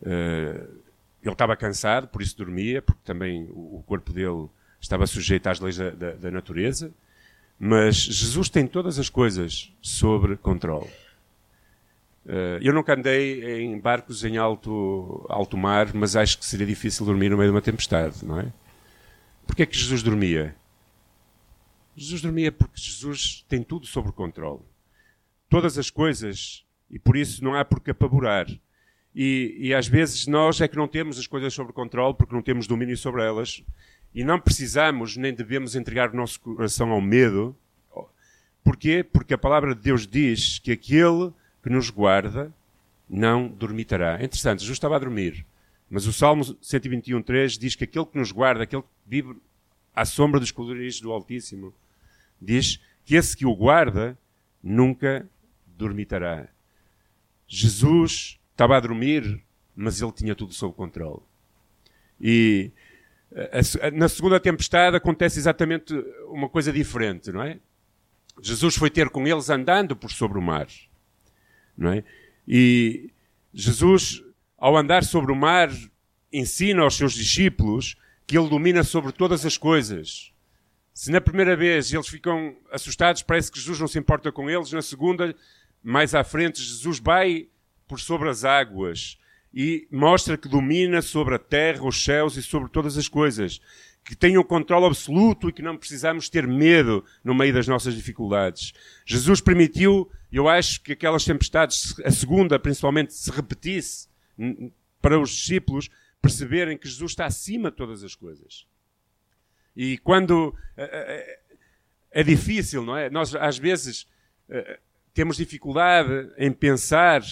Uh, 0.00 0.78
ele 1.20 1.32
estava 1.32 1.56
cansado, 1.56 2.06
por 2.06 2.22
isso 2.22 2.36
dormia, 2.36 2.80
porque 2.80 3.00
também 3.04 3.48
o 3.50 3.82
corpo 3.84 4.12
dele 4.12 4.48
estava 4.80 5.04
sujeito 5.04 5.48
às 5.48 5.58
leis 5.58 5.78
da, 5.78 5.90
da, 5.90 6.12
da 6.12 6.30
natureza. 6.30 6.92
Mas 7.58 7.96
Jesus 7.96 8.48
tem 8.48 8.68
todas 8.68 9.00
as 9.00 9.10
coisas 9.10 9.74
sobre 9.82 10.36
controle. 10.36 10.88
Uh, 12.28 12.60
eu 12.60 12.74
nunca 12.74 12.92
andei 12.92 13.62
em 13.62 13.80
barcos 13.80 14.22
em 14.22 14.36
alto, 14.36 15.24
alto 15.30 15.56
mar, 15.56 15.94
mas 15.94 16.14
acho 16.14 16.38
que 16.38 16.44
seria 16.44 16.66
difícil 16.66 17.06
dormir 17.06 17.30
no 17.30 17.38
meio 17.38 17.48
de 17.48 17.54
uma 17.56 17.62
tempestade, 17.62 18.22
não 18.22 18.38
é? 18.38 18.52
Porquê 19.46 19.62
é 19.62 19.66
que 19.66 19.74
Jesus 19.74 20.02
dormia? 20.02 20.54
Jesus 21.96 22.20
dormia 22.20 22.52
porque 22.52 22.78
Jesus 22.78 23.46
tem 23.48 23.62
tudo 23.62 23.86
sob 23.86 24.12
controle. 24.12 24.60
Todas 25.48 25.78
as 25.78 25.88
coisas, 25.88 26.66
e 26.90 26.98
por 26.98 27.16
isso 27.16 27.42
não 27.42 27.54
há 27.54 27.64
por 27.64 27.80
que 27.80 27.92
apavorar. 27.92 28.46
E, 29.14 29.56
e 29.58 29.74
às 29.74 29.88
vezes 29.88 30.26
nós 30.26 30.60
é 30.60 30.68
que 30.68 30.76
não 30.76 30.86
temos 30.86 31.18
as 31.18 31.26
coisas 31.26 31.54
sob 31.54 31.72
controle 31.72 32.14
porque 32.14 32.34
não 32.34 32.42
temos 32.42 32.66
domínio 32.66 32.96
sobre 32.96 33.22
elas 33.22 33.64
e 34.14 34.22
não 34.22 34.38
precisamos 34.38 35.16
nem 35.16 35.32
devemos 35.32 35.74
entregar 35.74 36.12
o 36.12 36.16
nosso 36.16 36.38
coração 36.40 36.90
ao 36.90 37.00
medo. 37.00 37.56
Porquê? 38.62 39.02
Porque 39.02 39.32
a 39.32 39.38
palavra 39.38 39.74
de 39.74 39.80
Deus 39.80 40.06
diz 40.06 40.58
que 40.58 40.70
aquele 40.70 41.32
que 41.62 41.70
nos 41.70 41.90
guarda 41.90 42.52
não 43.08 43.48
dormitará. 43.48 44.20
É 44.20 44.24
interessante, 44.24 44.60
Jesus 44.60 44.76
estava 44.76 44.96
a 44.96 44.98
dormir, 44.98 45.44
mas 45.90 46.06
o 46.06 46.12
Salmo 46.12 46.44
121.3 46.44 47.58
diz 47.58 47.74
que 47.74 47.84
aquele 47.84 48.06
que 48.06 48.18
nos 48.18 48.30
guarda, 48.30 48.62
aquele 48.62 48.82
que 48.82 48.88
vive 49.06 49.36
à 49.94 50.04
sombra 50.04 50.38
dos 50.38 50.48
escudos 50.48 51.00
do 51.00 51.12
Altíssimo, 51.12 51.72
diz 52.40 52.80
que 53.04 53.14
esse 53.14 53.36
que 53.36 53.46
o 53.46 53.54
guarda 53.54 54.16
nunca 54.62 55.28
dormitará. 55.66 56.48
Jesus 57.46 58.38
estava 58.50 58.76
a 58.76 58.80
dormir, 58.80 59.42
mas 59.74 60.02
ele 60.02 60.12
tinha 60.12 60.34
tudo 60.34 60.52
sob 60.52 60.74
controle. 60.74 61.22
E 62.20 62.70
na 63.94 64.08
segunda 64.08 64.40
tempestade 64.40 64.96
acontece 64.96 65.38
exatamente 65.38 65.94
uma 66.26 66.48
coisa 66.48 66.72
diferente, 66.72 67.30
não 67.30 67.42
é? 67.42 67.58
Jesus 68.40 68.76
foi 68.76 68.90
ter 68.90 69.08
com 69.10 69.26
eles 69.26 69.50
andando 69.50 69.96
por 69.96 70.10
sobre 70.10 70.38
o 70.38 70.42
mar, 70.42 70.68
não 71.78 71.92
é? 71.92 72.04
E 72.46 73.10
Jesus, 73.54 74.22
ao 74.58 74.76
andar 74.76 75.04
sobre 75.04 75.32
o 75.32 75.36
mar, 75.36 75.70
ensina 76.32 76.82
aos 76.82 76.96
seus 76.96 77.14
discípulos 77.14 77.96
que 78.26 78.36
ele 78.36 78.48
domina 78.48 78.82
sobre 78.82 79.12
todas 79.12 79.46
as 79.46 79.56
coisas. 79.56 80.32
Se 80.92 81.10
na 81.12 81.20
primeira 81.20 81.56
vez 81.56 81.92
eles 81.92 82.08
ficam 82.08 82.56
assustados, 82.72 83.22
parece 83.22 83.52
que 83.52 83.58
Jesus 83.58 83.78
não 83.78 83.86
se 83.86 83.98
importa 83.98 84.32
com 84.32 84.50
eles, 84.50 84.72
na 84.72 84.82
segunda, 84.82 85.34
mais 85.82 86.14
à 86.14 86.24
frente, 86.24 86.60
Jesus 86.60 86.98
vai 86.98 87.46
por 87.86 88.00
sobre 88.00 88.28
as 88.28 88.44
águas 88.44 89.16
e 89.54 89.86
mostra 89.90 90.36
que 90.36 90.48
domina 90.48 91.00
sobre 91.00 91.36
a 91.36 91.38
terra, 91.38 91.86
os 91.86 92.02
céus 92.02 92.36
e 92.36 92.42
sobre 92.42 92.68
todas 92.68 92.98
as 92.98 93.08
coisas. 93.08 93.60
Que 94.04 94.16
tem 94.16 94.36
um 94.38 94.42
controle 94.42 94.86
absoluto 94.86 95.48
e 95.48 95.52
que 95.52 95.62
não 95.62 95.76
precisamos 95.76 96.28
ter 96.28 96.46
medo 96.46 97.04
no 97.22 97.34
meio 97.34 97.52
das 97.52 97.68
nossas 97.68 97.94
dificuldades. 97.94 98.72
Jesus 99.06 99.40
permitiu, 99.40 100.10
eu 100.30 100.48
acho 100.48 100.82
que 100.82 100.92
aquelas 100.92 101.24
tempestades, 101.24 101.94
a 102.04 102.10
segunda 102.10 102.58
principalmente, 102.58 103.14
se 103.14 103.30
repetisse 103.30 104.08
para 105.00 105.18
os 105.18 105.30
discípulos 105.30 105.88
perceberem 106.20 106.76
que 106.76 106.88
Jesus 106.88 107.12
está 107.12 107.26
acima 107.26 107.70
de 107.70 107.76
todas 107.76 108.02
as 108.04 108.14
coisas. 108.14 108.66
E 109.74 109.96
quando 109.98 110.54
é, 110.76 110.84
é, 112.12 112.20
é 112.20 112.22
difícil, 112.22 112.84
não 112.84 112.96
é? 112.96 113.08
Nós 113.08 113.34
às 113.34 113.58
vezes 113.58 114.06
eh, 114.48 114.78
temos 115.14 115.36
dificuldade 115.36 116.30
em 116.36 116.50
pensar 116.52 117.22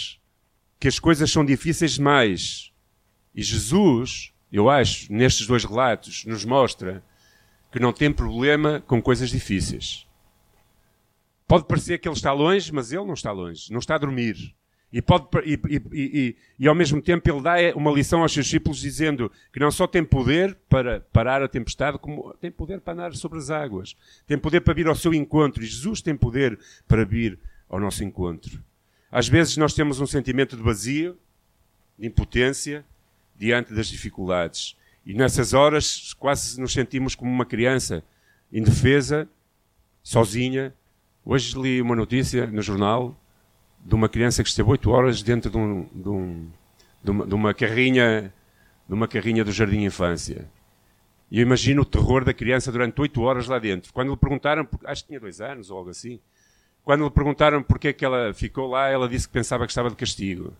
que 0.78 0.88
as 0.88 0.98
coisas 0.98 1.30
são 1.30 1.44
difíceis 1.44 1.92
demais. 1.92 2.72
E 3.34 3.42
Jesus, 3.42 4.32
eu 4.52 4.70
acho, 4.70 5.12
nestes 5.12 5.46
dois 5.46 5.64
relatos, 5.64 6.24
nos 6.24 6.44
mostra 6.44 7.02
que 7.72 7.80
não 7.80 7.92
tem 7.92 8.12
problema 8.12 8.80
com 8.86 9.02
coisas 9.02 9.30
difíceis. 9.30 10.05
Pode 11.46 11.66
parecer 11.66 11.98
que 11.98 12.08
ele 12.08 12.16
está 12.16 12.32
longe, 12.32 12.72
mas 12.72 12.92
ele 12.92 13.04
não 13.04 13.14
está 13.14 13.30
longe, 13.30 13.70
não 13.72 13.78
está 13.78 13.94
a 13.94 13.98
dormir. 13.98 14.54
E, 14.92 15.02
pode, 15.02 15.26
e, 15.44 15.60
e, 15.68 15.82
e, 15.92 16.36
e, 16.60 16.68
ao 16.68 16.74
mesmo 16.74 17.02
tempo 17.02 17.28
ele 17.28 17.42
dá 17.42 17.56
uma 17.74 17.90
lição 17.90 18.22
aos 18.22 18.32
seus 18.32 18.46
discípulos 18.46 18.78
dizendo 18.78 19.30
que 19.52 19.58
não 19.58 19.70
só 19.70 19.86
tem 19.86 20.04
poder 20.04 20.56
para 20.68 21.00
parar 21.12 21.42
a 21.42 21.48
tempestade, 21.48 21.98
como 21.98 22.32
tem 22.40 22.50
poder 22.50 22.80
para 22.80 22.94
andar 22.94 23.14
sobre 23.14 23.38
as 23.38 23.50
águas. 23.50 23.96
Tem 24.26 24.38
poder 24.38 24.60
para 24.60 24.74
vir 24.74 24.86
ao 24.86 24.94
seu 24.94 25.12
encontro. 25.12 25.62
E 25.62 25.66
Jesus 25.66 26.00
tem 26.00 26.16
poder 26.16 26.58
para 26.86 27.04
vir 27.04 27.38
ao 27.68 27.80
nosso 27.80 28.04
encontro. 28.04 28.62
Às 29.10 29.28
vezes 29.28 29.56
nós 29.56 29.74
temos 29.74 30.00
um 30.00 30.06
sentimento 30.06 30.56
de 30.56 30.62
vazio, 30.62 31.18
de 31.98 32.06
impotência, 32.06 32.84
diante 33.36 33.74
das 33.74 33.88
dificuldades. 33.88 34.76
E 35.04 35.14
nessas 35.14 35.52
horas 35.52 36.14
quase 36.14 36.60
nos 36.60 36.72
sentimos 36.72 37.14
como 37.14 37.30
uma 37.30 37.44
criança, 37.44 38.02
indefesa, 38.52 39.28
sozinha. 40.02 40.72
Hoje 41.28 41.58
li 41.58 41.82
uma 41.82 41.96
notícia 41.96 42.46
no 42.46 42.62
jornal 42.62 43.12
de 43.84 43.96
uma 43.96 44.08
criança 44.08 44.44
que 44.44 44.48
esteve 44.48 44.70
oito 44.70 44.92
horas 44.92 45.24
dentro 45.24 45.50
de, 45.50 45.56
um, 45.56 45.82
de, 45.92 46.08
um, 46.08 46.48
de, 47.02 47.10
uma, 47.10 47.26
de, 47.26 47.34
uma, 47.34 47.52
carrinha 47.52 48.32
de 48.88 48.94
uma 48.94 49.08
carrinha 49.08 49.44
do 49.44 49.50
jardim 49.50 49.82
infância. 49.82 50.48
E 51.28 51.40
eu 51.40 51.42
imagino 51.42 51.82
o 51.82 51.84
terror 51.84 52.24
da 52.24 52.32
criança 52.32 52.70
durante 52.70 53.00
oito 53.00 53.22
horas 53.22 53.48
lá 53.48 53.58
dentro. 53.58 53.92
Quando 53.92 54.12
lhe 54.12 54.16
perguntaram, 54.16 54.68
acho 54.84 55.02
que 55.02 55.08
tinha 55.08 55.18
dois 55.18 55.40
anos 55.40 55.68
ou 55.68 55.78
algo 55.78 55.90
assim, 55.90 56.20
quando 56.84 57.02
lhe 57.02 57.10
perguntaram 57.10 57.60
porque 57.60 57.88
é 57.88 57.92
que 57.92 58.04
ela 58.04 58.32
ficou 58.32 58.68
lá, 58.68 58.88
ela 58.88 59.08
disse 59.08 59.26
que 59.26 59.32
pensava 59.32 59.66
que 59.66 59.72
estava 59.72 59.90
de 59.90 59.96
castigo. 59.96 60.52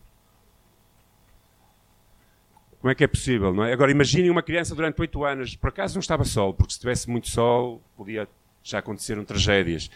Como 2.81 2.91
é 2.91 2.95
que 2.95 3.05
é 3.05 3.07
possível, 3.07 3.53
não 3.53 3.63
é? 3.63 3.71
Agora, 3.71 3.89
imaginem 3.89 4.29
uma 4.29 4.43
criança 4.43 4.75
durante 4.75 4.99
oito 4.99 5.23
anos, 5.23 5.55
por 5.55 5.69
acaso 5.69 5.95
não 5.95 6.01
estava 6.01 6.25
sol, 6.25 6.53
porque 6.53 6.73
se 6.73 6.79
tivesse 6.81 7.09
muito 7.09 7.29
sol, 7.29 7.81
podia 7.95 8.27
já 8.61 8.79
aconteceram 8.79 9.23
tragédias, 9.23 9.89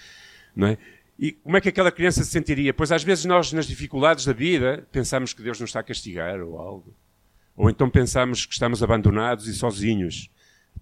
não 0.56 0.68
é? 0.68 0.78
E 1.18 1.34
como 1.34 1.56
é 1.56 1.62
que 1.62 1.70
aquela 1.70 1.92
criança 1.92 2.24
se 2.24 2.32
sentiria? 2.32 2.74
Pois 2.74 2.92
às 2.92 3.04
vezes 3.04 3.26
nós, 3.26 3.54
nas 3.54 3.68
dificuldades 3.68 4.26
da 4.26 4.34
vida, 4.34 4.88
pensamos 4.92 5.34
que 5.34 5.44
Deus 5.44 5.60
nos 5.60 5.70
está 5.70 5.82
a 5.82 5.84
castigar 5.84 6.42
ou 6.42 6.58
algo. 6.58 6.96
Ou 7.56 7.70
então 7.70 7.90
pensamos 7.90 8.46
que 8.46 8.54
estamos 8.54 8.82
abandonados 8.82 9.48
e 9.48 9.54
sozinhos, 9.54 10.32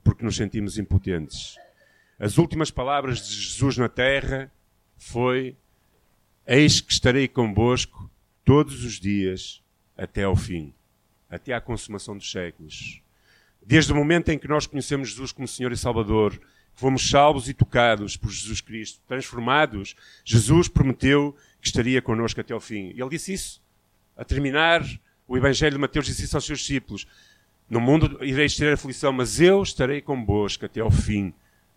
porque 0.04 0.24
nos 0.24 0.38
sentimos 0.38 0.78
impotentes. 0.78 1.58
As 2.18 2.38
últimas 2.38 2.72
palavras 2.72 3.28
de 3.28 3.34
Jesus 3.34 3.78
na 3.78 3.90
terra 3.90 4.52
foi: 4.98 5.58
Eis 6.48 6.80
que 6.80 6.94
estarei 6.94 7.28
convosco 7.28 8.10
todos 8.46 8.86
os 8.86 9.00
dias 9.00 9.62
até 9.98 10.24
ao 10.24 10.36
fim, 10.36 10.74
até 11.30 11.54
à 11.54 11.60
consumação 11.60 12.16
dos 12.16 12.32
séculos. 12.32 13.02
Desde 13.62 13.92
o 13.92 13.96
momento 13.96 14.30
em 14.30 14.40
que 14.40 14.48
nós 14.48 14.66
conhecemos 14.66 15.10
Jesus 15.10 15.32
como 15.32 15.48
Senhor 15.48 15.72
e 15.72 15.78
Salvador, 15.78 16.40
fomos 16.80 17.10
salvos 17.10 17.50
e 17.50 17.54
tocados 17.54 18.16
por 18.16 18.32
Jesus 18.32 18.62
Cristo, 18.62 19.00
transformados, 19.08 19.96
Jesus 20.24 20.68
prometeu 20.68 21.36
que 21.62 21.68
estaria 21.68 22.02
connosco 22.02 22.40
até 22.40 22.54
ao 22.54 22.60
fim. 22.60 22.94
Ele 22.96 23.10
disse 23.10 23.34
isso. 23.34 23.62
A 24.16 24.24
terminar 24.24 24.84
o 25.28 25.38
Evangelho 25.38 25.74
de 25.74 25.78
Mateus, 25.78 26.06
disse 26.06 26.26
isso 26.26 26.38
aos 26.38 26.46
seus 26.46 26.60
discípulos: 26.60 27.08
No 27.70 27.80
mundo 27.80 28.18
ireis 28.24 28.56
ter 28.56 28.74
aflição, 28.74 29.12
mas 29.12 29.40
eu 29.40 29.62
estarei 29.62 30.02
convosco 30.02 30.66
até 30.66 30.82
ao 30.82 30.92
fim 30.92 31.34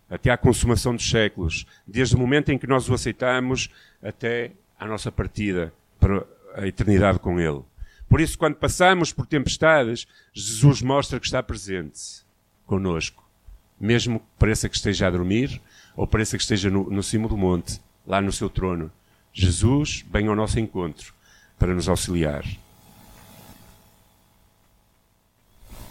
até 0.09 0.29
à 0.29 0.37
consumação 0.37 0.95
dos 0.95 1.09
séculos, 1.09 1.65
desde 1.87 2.15
o 2.15 2.19
momento 2.19 2.51
em 2.51 2.57
que 2.57 2.67
nós 2.67 2.87
o 2.87 2.93
aceitamos 2.93 3.69
até 3.99 4.51
à 4.79 4.85
nossa 4.85 5.11
partida 5.11 5.73
para 5.99 6.23
a 6.55 6.67
eternidade 6.67 7.17
com 7.17 7.39
Ele. 7.39 7.63
Por 8.07 8.21
isso, 8.21 8.37
quando 8.37 8.55
passamos 8.55 9.11
por 9.11 9.25
tempestades, 9.25 10.05
Jesus 10.31 10.83
mostra 10.83 11.19
que 11.19 11.25
está 11.25 11.41
presente 11.41 12.23
conosco, 12.65 13.22
mesmo 13.83 14.21
que 14.21 14.25
pareça 14.39 14.69
que 14.69 14.77
esteja 14.77 15.07
a 15.07 15.11
dormir 15.11 15.61
ou 15.93 16.07
pareça 16.07 16.37
que 16.37 16.43
esteja 16.43 16.69
no, 16.69 16.89
no 16.89 17.03
cimo 17.03 17.27
do 17.27 17.35
monte, 17.37 17.81
lá 18.07 18.21
no 18.21 18.31
seu 18.31 18.49
trono. 18.49 18.89
Jesus 19.33 20.05
vem 20.09 20.27
ao 20.27 20.35
nosso 20.35 20.57
encontro 20.57 21.13
para 21.59 21.73
nos 21.73 21.89
auxiliar. 21.89 22.45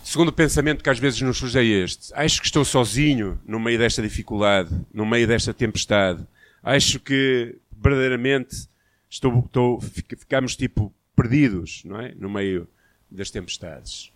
segundo 0.03 0.33
pensamento 0.33 0.85
que 0.85 0.91
às 0.91 0.99
vezes 0.99 1.23
nos 1.23 1.39
surge 1.39 1.59
é 1.59 1.65
este. 1.65 2.13
Acho 2.15 2.41
que 2.41 2.47
estou 2.47 2.65
sozinho 2.65 3.41
no 3.47 3.59
meio 3.59 3.79
desta 3.79 4.03
dificuldade, 4.03 4.69
no 4.93 5.07
meio 5.07 5.27
desta 5.27 5.55
tempestade. 5.55 6.27
Acho 6.63 7.01
que 7.01 7.57
verdadeiramente 7.71 8.69
estou, 9.09 9.39
estou, 9.39 9.81
ficamos 9.81 10.55
tipo 10.55 10.95
perdidos, 11.17 11.83
não 11.85 11.99
é? 11.99 12.15
No 12.15 12.29
meio 12.29 12.69
das 13.11 13.31
tempestades. 13.31 14.12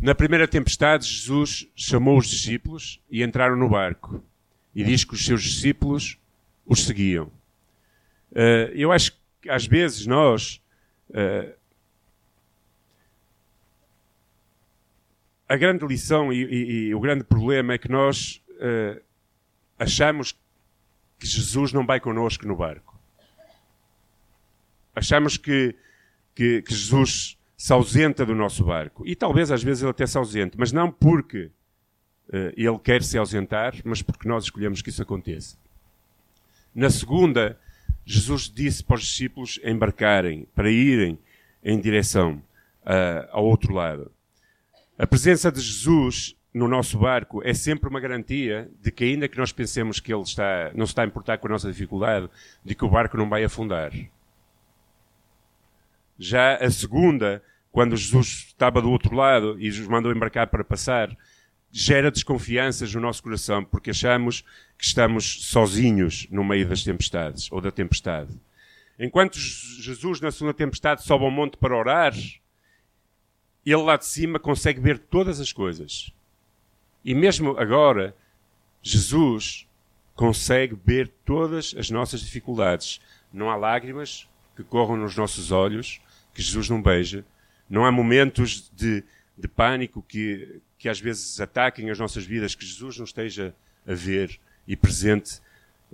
Na 0.00 0.14
primeira 0.14 0.48
tempestade, 0.48 1.06
Jesus 1.06 1.68
chamou 1.76 2.16
os 2.16 2.26
discípulos 2.26 2.98
e 3.10 3.22
entraram 3.22 3.54
no 3.54 3.68
barco. 3.68 4.24
E 4.74 4.82
diz 4.82 5.04
que 5.04 5.12
os 5.12 5.24
seus 5.24 5.42
discípulos 5.42 6.18
os 6.64 6.86
seguiam. 6.86 7.26
Uh, 8.32 8.72
eu 8.74 8.92
acho 8.92 9.12
que 9.42 9.50
às 9.50 9.66
vezes 9.66 10.06
nós 10.06 10.62
uh, 11.10 11.52
a 15.46 15.56
grande 15.56 15.84
lição 15.84 16.32
e, 16.32 16.44
e, 16.44 16.70
e, 16.88 16.94
o 16.94 17.00
grande 17.00 17.24
problema 17.24 17.74
é 17.74 17.78
que 17.78 17.90
nós 17.90 18.40
uh, 18.52 19.02
achamos 19.78 20.32
que 21.18 21.26
Jesus 21.26 21.72
não 21.72 21.84
vai 21.84 22.00
connosco 22.00 22.46
no 22.46 22.56
barco. 22.56 22.98
Achamos 24.94 25.36
que, 25.36 25.74
que, 26.34 26.62
que, 26.62 26.72
Jesus 26.72 27.36
se 27.60 27.74
ausenta 27.74 28.24
do 28.24 28.34
nosso 28.34 28.64
barco. 28.64 29.06
E 29.06 29.14
talvez 29.14 29.50
às 29.50 29.62
vezes 29.62 29.82
ele 29.82 29.90
até 29.90 30.06
se 30.06 30.16
ausente, 30.16 30.56
mas 30.58 30.72
não 30.72 30.90
porque 30.90 31.50
Uh, 32.32 32.54
ele 32.56 32.78
quer 32.78 33.02
se 33.02 33.18
ausentar, 33.18 33.74
mas 33.82 34.02
porque 34.02 34.28
nós 34.28 34.44
escolhemos 34.44 34.80
que 34.80 34.88
isso 34.88 35.02
aconteça. 35.02 35.58
Na 36.72 36.88
segunda, 36.88 37.58
Jesus 38.04 38.48
disse 38.48 38.84
para 38.84 38.94
os 38.94 39.02
discípulos 39.02 39.58
embarcarem, 39.64 40.46
para 40.54 40.70
irem 40.70 41.18
em 41.60 41.80
direção 41.80 42.40
uh, 42.82 43.28
ao 43.32 43.44
outro 43.44 43.74
lado. 43.74 44.12
A 44.96 45.08
presença 45.08 45.50
de 45.50 45.60
Jesus 45.60 46.36
no 46.54 46.68
nosso 46.68 47.00
barco 47.00 47.42
é 47.44 47.52
sempre 47.52 47.90
uma 47.90 47.98
garantia 47.98 48.70
de 48.80 48.92
que, 48.92 49.02
ainda 49.02 49.26
que 49.26 49.36
nós 49.36 49.50
pensemos 49.50 49.98
que 49.98 50.14
ele 50.14 50.22
está, 50.22 50.70
não 50.72 50.86
se 50.86 50.92
está 50.92 51.02
a 51.02 51.06
importar 51.06 51.38
com 51.38 51.48
a 51.48 51.50
nossa 51.50 51.66
dificuldade, 51.66 52.30
de 52.64 52.76
que 52.76 52.84
o 52.84 52.90
barco 52.90 53.16
não 53.16 53.28
vai 53.28 53.42
afundar. 53.42 53.90
Já 56.16 56.54
a 56.58 56.70
segunda, 56.70 57.42
quando 57.72 57.96
Jesus 57.96 58.46
estava 58.48 58.82
do 58.82 58.90
outro 58.90 59.14
lado 59.14 59.56
e 59.60 59.68
nos 59.68 59.86
mandou 59.86 60.12
embarcar 60.12 60.48
para 60.48 60.64
passar, 60.64 61.16
gera 61.70 62.10
desconfianças 62.10 62.92
no 62.94 63.00
nosso 63.00 63.22
coração, 63.22 63.64
porque 63.64 63.90
achamos 63.90 64.42
que 64.76 64.84
estamos 64.84 65.46
sozinhos 65.46 66.26
no 66.30 66.42
meio 66.42 66.68
das 66.68 66.82
tempestades 66.82 67.50
ou 67.52 67.60
da 67.60 67.70
tempestade. 67.70 68.32
Enquanto 68.98 69.38
Jesus, 69.38 70.20
na 70.20 70.30
segunda 70.30 70.52
tempestade, 70.52 71.04
sobe 71.04 71.24
ao 71.24 71.30
monte 71.30 71.56
para 71.56 71.76
orar, 71.76 72.14
ele 73.64 73.76
lá 73.76 73.96
de 73.96 74.06
cima 74.06 74.38
consegue 74.38 74.80
ver 74.80 74.98
todas 74.98 75.40
as 75.40 75.52
coisas. 75.52 76.12
E 77.04 77.14
mesmo 77.14 77.56
agora, 77.56 78.14
Jesus 78.82 79.66
consegue 80.14 80.76
ver 80.84 81.08
todas 81.24 81.74
as 81.78 81.88
nossas 81.88 82.20
dificuldades. 82.20 83.00
Não 83.32 83.48
há 83.48 83.56
lágrimas 83.56 84.28
que 84.56 84.62
corram 84.62 84.96
nos 84.96 85.16
nossos 85.16 85.50
olhos 85.50 86.00
que 86.34 86.42
Jesus 86.42 86.68
não 86.68 86.82
beija. 86.82 87.24
Não 87.70 87.84
há 87.84 87.92
momentos 87.92 88.68
de, 88.74 89.04
de 89.38 89.46
pânico 89.46 90.02
que, 90.02 90.60
que 90.76 90.88
às 90.88 90.98
vezes 90.98 91.40
ataquem 91.40 91.88
as 91.88 91.98
nossas 91.98 92.24
vidas 92.24 92.56
que 92.56 92.66
Jesus 92.66 92.98
não 92.98 93.04
esteja 93.04 93.54
a 93.86 93.94
ver 93.94 94.40
e 94.66 94.74
presente, 94.74 95.40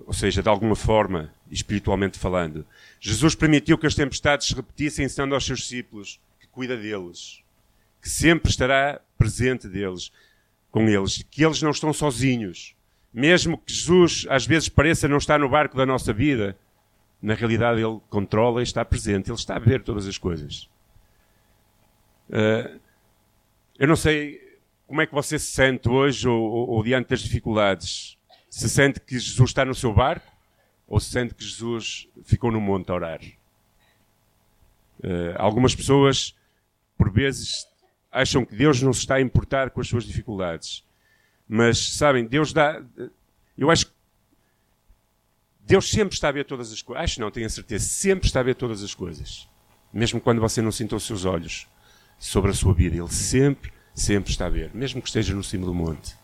ou 0.07 0.15
seja, 0.15 0.43
de 0.43 0.49
alguma 0.49 0.75
forma, 0.75 1.31
espiritualmente 1.51 2.19
falando. 2.19 2.67
Jesus 2.99 3.35
permitiu 3.35 3.77
que 3.77 3.87
as 3.87 3.95
tempestades 3.95 4.47
se 4.47 4.55
repetissem, 4.55 5.05
ensinando 5.05 5.35
aos 5.35 5.45
seus 5.45 5.61
discípulos 5.61 6.19
que 6.41 6.47
cuida 6.47 6.77
deles, 6.77 7.43
que 8.01 8.09
sempre 8.09 8.51
estará 8.51 9.01
presente 9.19 9.69
deles 9.69 10.11
com 10.71 10.89
eles, 10.89 11.25
que 11.31 11.45
eles 11.45 11.61
não 11.61 11.71
estão 11.71 11.93
sozinhos. 11.93 12.75
Mesmo 13.13 13.59
que 13.59 13.73
Jesus 13.73 14.27
às 14.31 14.47
vezes 14.47 14.69
pareça 14.69 15.09
não 15.09 15.19
estar 15.19 15.39
no 15.39 15.49
barco 15.49 15.77
da 15.77 15.87
nossa 15.87 16.13
vida, 16.13 16.57
na 17.21 17.35
realidade 17.35 17.81
ele 17.83 17.99
controla 18.09 18.61
e 18.61 18.63
está 18.63 18.85
presente, 18.85 19.31
ele 19.31 19.39
está 19.39 19.57
a 19.57 19.59
ver 19.59 19.83
todas 19.83 20.07
as 20.07 20.19
coisas. 20.19 20.69
Uh, 22.29 22.81
eu 23.79 23.87
não 23.87 23.97
sei 23.97 24.41
como 24.87 25.01
é 25.01 25.07
que 25.07 25.15
você 25.15 25.39
se 25.39 25.53
sente 25.53 25.89
hoje 25.89 26.29
ou, 26.29 26.41
ou, 26.41 26.69
ou, 26.71 26.83
diante 26.83 27.09
das 27.09 27.21
dificuldades. 27.21 28.17
Se 28.49 28.69
sente 28.69 29.01
que 29.01 29.19
Jesus 29.19 29.51
está 29.51 29.65
no 29.65 29.75
seu 29.75 29.93
barco 29.93 30.31
ou 30.87 31.01
se 31.01 31.11
sente 31.11 31.35
que 31.35 31.45
Jesus 31.45 32.09
ficou 32.25 32.51
no 32.51 32.61
monte 32.61 32.91
a 32.91 32.95
orar. 32.95 33.21
Uh, 35.01 35.35
algumas 35.37 35.75
pessoas, 35.75 36.35
por 36.97 37.11
vezes, 37.11 37.67
acham 38.11 38.45
que 38.45 38.55
Deus 38.55 38.81
não 38.81 38.93
se 38.93 39.01
está 39.01 39.17
a 39.17 39.21
importar 39.21 39.71
com 39.71 39.81
as 39.81 39.89
suas 39.89 40.05
dificuldades. 40.05 40.85
Mas, 41.49 41.79
sabem, 41.97 42.25
Deus 42.25 42.53
dá. 42.53 42.83
Eu 43.59 43.71
acho 43.71 43.87
que 43.87 43.93
Deus 45.61 45.91
sempre 45.91 46.15
está 46.15 46.29
a 46.29 46.33
ver 46.33 46.45
todas 46.45 46.73
as 46.73 46.81
coisas. 46.81 47.05
Acho 47.05 47.21
não, 47.21 47.31
tenho 47.31 47.47
a 47.47 47.51
certeza. 47.51 47.85
Sempre 47.85 48.27
está 48.27 48.41
a 48.41 48.45
ver 48.45 48.55
todas 48.55 48.83
as 48.83 48.95
coisas. 48.95 49.49
Mesmo 49.93 50.21
quando 50.21 50.41
você 50.41 50.63
não 50.63 50.73
sinta 50.73 50.97
os 50.97 51.05
seus 51.05 51.25
olhos 51.25 51.69
sobre 52.19 52.51
a 52.51 52.55
sua 52.55 52.73
vida. 52.73 52.97
Ele 52.97 53.09
sempre, 53.09 53.73
sempre 53.95 54.31
está 54.31 54.47
a 54.47 54.51
ver. 54.51 54.71
Mesmo 54.75 55.01
que 55.01 55.09
esteja 55.09 55.35
no 55.35 55.45
cimo 55.45 55.67
do 55.67 55.75
monte. 55.75 56.17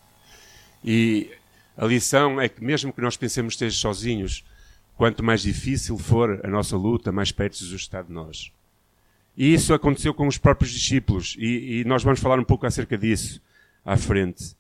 E 0.85 1.31
a 1.77 1.87
lição 1.87 2.41
é 2.41 2.49
que, 2.49 2.63
mesmo 2.63 2.93
que 2.93 3.01
nós 3.01 3.17
pensemos 3.17 3.55
que 3.55 3.65
esteja 3.65 3.77
sozinhos, 3.77 4.45
quanto 4.97 5.23
mais 5.23 5.43
difícil 5.43 5.97
for 5.99 6.41
a 6.45 6.49
nossa 6.49 6.77
luta, 6.77 7.11
mais 7.11 7.33
perto 7.33 7.57
Jesus 7.57 7.83
está 7.83 8.03
de 8.03 8.13
nós. 8.13 8.53
E 9.37 9.53
isso 9.55 9.73
aconteceu 9.73 10.13
com 10.13 10.27
os 10.27 10.37
próprios 10.37 10.73
discípulos, 10.73 11.35
e, 11.39 11.81
e, 11.81 11.85
nós 11.85 12.03
vamos 12.03 12.21
falar 12.21 12.39
um 12.39 12.45
pouco 12.45 12.67
acerca 12.67 12.99
disso 12.99 13.41
à 13.85 13.97
frente. 13.97 14.55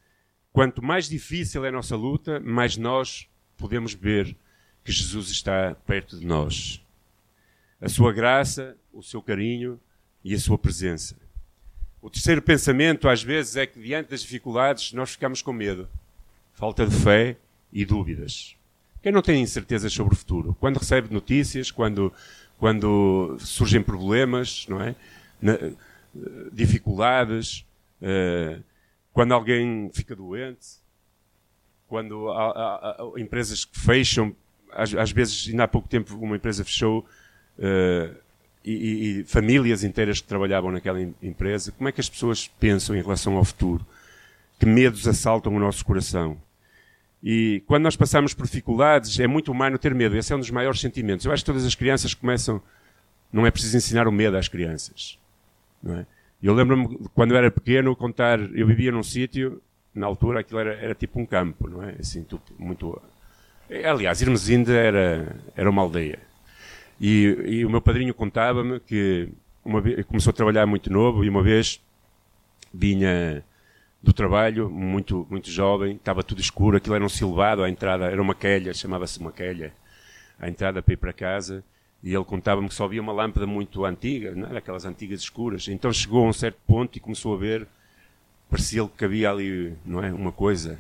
Quanto 0.53 0.83
mais 0.83 1.09
difícil 1.09 1.65
é 1.65 1.69
a 1.69 1.73
nossa 1.73 1.95
luta, 1.95 2.41
mais 2.41 2.77
nós 2.77 3.29
podemos 3.57 3.93
ver 3.93 4.35
que 4.83 4.91
Jesus 4.91 5.29
está 5.29 5.75
perto 5.87 6.19
de 6.19 6.27
nós. 6.27 6.83
A 7.81 7.89
sua 7.89 8.13
graça, 8.13 8.77
o 8.93 9.03
seu 9.03 9.23
carinho 9.23 9.79
e 10.25 10.35
a 10.35 10.39
sua 10.39 10.59
presença. 10.59 11.17
O 12.03 12.11
terceiro 12.11 12.43
pensamento, 12.43 13.09
às 13.09 13.23
vezes, 13.23 13.57
é 13.57 13.65
que 13.65 13.81
diante 13.81 14.11
das 14.11 14.23
dificuldades 14.23 14.93
nós 14.93 15.13
ficamos 15.13 15.41
com 15.41 15.53
medo, 15.53 15.89
falta 16.53 16.85
de 16.85 16.97
fé 16.97 17.37
e 17.73 17.85
dúvidas. 17.85 18.57
Quem 19.01 19.13
não 19.13 19.23
tem 19.23 19.41
incertezas 19.41 19.93
sobre 19.93 20.13
o 20.13 20.17
futuro? 20.17 20.57
Quando 20.59 20.79
recebe 20.79 21.15
notícias, 21.15 21.71
quando 21.71 22.13
quando 22.59 23.37
surgem 23.41 23.83
problemas, 23.83 24.67
não 24.69 24.81
é? 24.81 24.95
Na, 25.41 25.59
dificuldades, 26.53 27.67
uh, 28.01 28.63
quando 29.13 29.33
alguém 29.35 29.91
fica 29.93 30.15
doente, 30.15 30.77
quando 31.89 32.31
há, 32.31 32.51
há, 32.51 33.03
há 33.03 33.21
empresas 33.21 33.65
que 33.65 33.79
fecham, 33.81 34.35
às, 34.71 34.95
às, 34.95 35.11
vezes, 35.11 35.49
ainda 35.49 35.65
há 35.65 35.69
pouco 35.69 35.89
tempo, 35.89 36.17
uma 36.17 36.37
empresa 36.37 36.65
fechou 36.65 37.01
uh, 37.59 38.17
e, 38.65 39.21
e, 39.21 39.25
famílias 39.25 39.83
inteiras 39.85 40.21
que 40.21 40.29
trabalhavam 40.29 40.71
naquela 40.71 41.01
empresa. 41.23 41.73
Como 41.73 41.89
é 41.89 41.93
que 41.93 42.01
as 42.01 42.09
pessoas 42.09 42.47
pensam 42.47 42.97
em 42.97 43.03
relação 43.03 43.37
ao 43.37 43.45
futuro? 43.45 43.85
Que 44.59 44.67
medos 44.67 45.09
assaltam 45.09 45.55
o 45.55 45.59
nosso 45.59 45.85
coração? 45.85 46.37
E 47.23 47.63
quando 47.67 47.85
nós 47.85 47.97
passamos 47.97 48.35
por 48.35 48.47
dificuldades, 48.47 49.19
é 49.21 49.27
muito 49.27 49.53
humano 49.53 49.79
ter 49.79 49.95
medo. 49.95 50.17
Esse 50.17 50.33
é 50.33 50.37
um 50.37 50.41
dos 50.41 50.51
maiores 50.51 50.81
sentimentos. 50.81 51.25
Eu 51.25 51.33
acho 51.33 51.43
que 51.43 51.47
todas 51.47 51.65
as 51.65 51.75
crianças 51.75 52.15
começam. 52.15 52.61
Não 53.33 53.47
é 53.47 53.51
preciso 53.51 53.77
ensinar 53.77 54.09
o 54.09 54.13
medo 54.13 54.37
às 54.37 54.49
crianças. 54.49 55.19
Não 55.83 55.99
é? 55.99 56.07
Eu 56.43 56.53
lembro-me, 56.55 56.99
quando 57.15 57.31
eu 57.33 57.37
era 57.37 57.51
pequeno, 57.51 57.95
contar. 57.95 58.41
Eu 58.55 58.67
vivia 58.67 58.91
num 58.91 59.03
sítio, 59.03 59.63
na 59.95 60.07
altura 60.07 60.41
aquilo 60.41 60.59
era, 60.59 60.75
era 60.75 60.95
tipo 60.95 61.21
um 61.21 61.27
campo, 61.27 61.69
não 61.69 61.83
é? 61.83 61.95
Assim, 62.01 62.27
muito. 62.59 63.01
Aliás, 63.71 64.21
Irmesinda 64.21 64.73
era, 64.73 65.37
era 65.57 65.71
uma 65.71 65.83
aldeia. 65.83 66.19
E, 67.03 67.37
e 67.49 67.67
o 67.67 67.71
meu 67.71 67.81
padrinho 67.81 68.15
contava-me 68.15 68.79
que 68.79 69.29
uma 69.65 69.81
vez, 69.81 70.07
começou 70.07 70.31
a 70.31 70.35
trabalhar 70.35 70.67
muito 70.67 70.89
novo 70.89 71.25
e 71.25 71.29
uma 71.29 71.43
vez 71.43 71.83
vinha 72.73 73.45
do 74.01 74.13
trabalho, 74.13 74.71
muito, 74.71 75.27
muito 75.29 75.51
jovem, 75.51 75.97
estava 75.97 76.23
tudo 76.23 76.41
escuro, 76.41 76.77
aquilo 76.77 76.95
era 76.95 77.05
um 77.05 77.09
silvado, 77.09 77.65
a 77.65 77.69
entrada 77.69 78.05
era 78.05 78.23
uma 78.23 78.37
quelha, 78.37 78.73
chamava-se 78.73 79.19
uma 79.19 79.33
quelha, 79.33 79.73
a 80.39 80.49
entrada 80.49 80.81
para 80.81 80.95
ir 80.95 80.97
para 80.97 81.13
casa, 81.13 81.65
e 82.05 82.15
ele 82.15 82.25
contava-me 82.25 82.69
que 82.69 82.75
só 82.75 82.85
havia 82.85 83.03
uma 83.03 83.13
lâmpada 83.13 83.47
muito 83.49 83.85
antiga, 83.85 84.33
não 84.35 84.49
era 84.49 84.59
aquelas 84.59 84.85
antigas 84.85 85.21
escuras. 85.21 85.67
Então 85.69 85.93
chegou 85.93 86.25
a 86.25 86.29
um 86.29 86.33
certo 86.33 86.59
ponto 86.67 86.97
e 86.97 87.01
começou 87.01 87.35
a 87.35 87.39
ver, 87.39 87.67
parecia-lhe 88.49 88.89
que 88.89 89.05
havia 89.05 89.31
ali, 89.31 89.75
não 89.85 90.03
é, 90.03 90.13
uma 90.13 90.33
coisa. 90.33 90.79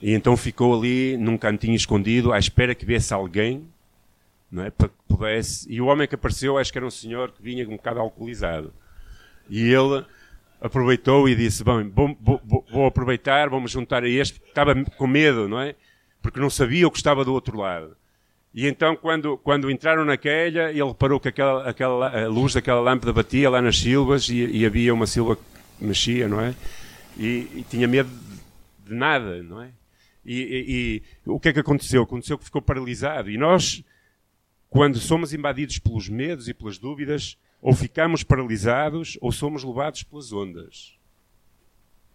E 0.00 0.12
então 0.12 0.36
ficou 0.36 0.78
ali 0.78 1.16
num 1.16 1.38
cantinho 1.38 1.74
escondido, 1.74 2.32
à 2.32 2.38
espera 2.38 2.74
que 2.74 2.86
viesse 2.86 3.12
alguém, 3.12 3.66
não 4.50 4.64
é, 4.64 4.70
para 4.70 4.88
que 4.88 4.94
pudesse. 5.06 5.70
E 5.70 5.80
o 5.80 5.86
homem 5.86 6.08
que 6.08 6.14
apareceu, 6.14 6.58
acho 6.58 6.72
que 6.72 6.78
era 6.78 6.86
um 6.86 6.90
senhor 6.90 7.32
que 7.32 7.42
vinha 7.42 7.66
um 7.68 7.76
bocado 7.76 8.00
alcoolizado. 8.00 8.72
E 9.48 9.72
ele 9.72 10.04
aproveitou 10.60 11.28
e 11.28 11.34
disse: 11.34 11.62
Bom, 11.62 11.84
vou, 12.20 12.40
vou, 12.70 12.86
aproveitar, 12.86 13.48
vamos 13.48 13.70
juntar 13.70 14.04
a 14.04 14.08
este, 14.08 14.40
estava 14.46 14.74
com 14.74 15.06
medo, 15.06 15.48
não 15.48 15.60
é? 15.60 15.74
Porque 16.20 16.40
não 16.40 16.50
sabia 16.50 16.86
o 16.86 16.90
que 16.90 16.98
estava 16.98 17.24
do 17.24 17.32
outro 17.32 17.58
lado. 17.58 17.96
E 18.54 18.66
então, 18.66 18.96
quando, 18.96 19.36
quando 19.38 19.70
entraram 19.70 20.04
naquela, 20.04 20.70
ele 20.70 20.84
reparou 20.84 21.20
que 21.20 21.28
aquela, 21.28 21.68
aquela, 21.68 22.24
a 22.24 22.28
luz 22.28 22.54
daquela 22.54 22.80
lâmpada 22.80 23.12
batia 23.12 23.48
lá 23.48 23.60
nas 23.60 23.78
silvas 23.78 24.28
e, 24.28 24.44
e 24.46 24.66
havia 24.66 24.92
uma 24.92 25.06
silva 25.06 25.36
que 25.36 25.84
mexia, 25.84 26.26
não 26.26 26.40
é? 26.40 26.54
E, 27.16 27.48
e 27.54 27.66
tinha 27.68 27.86
medo 27.86 28.10
de 28.84 28.94
nada, 28.94 29.42
não 29.42 29.62
é? 29.62 29.68
E, 30.24 30.34
e, 30.34 31.02
e, 31.26 31.30
o 31.30 31.38
que 31.38 31.50
é 31.50 31.52
que 31.52 31.60
aconteceu? 31.60 32.02
Aconteceu 32.02 32.38
que 32.38 32.44
ficou 32.44 32.60
paralisado. 32.60 33.30
E 33.30 33.38
nós, 33.38 33.82
quando 34.70 34.98
somos 34.98 35.32
invadidos 35.32 35.78
pelos 35.78 36.08
medos 36.08 36.48
e 36.48 36.54
pelas 36.54 36.78
dúvidas, 36.78 37.38
ou 37.60 37.74
ficamos 37.74 38.22
paralisados 38.22 39.18
ou 39.20 39.32
somos 39.32 39.64
levados 39.64 40.02
pelas 40.02 40.32
ondas 40.32 40.96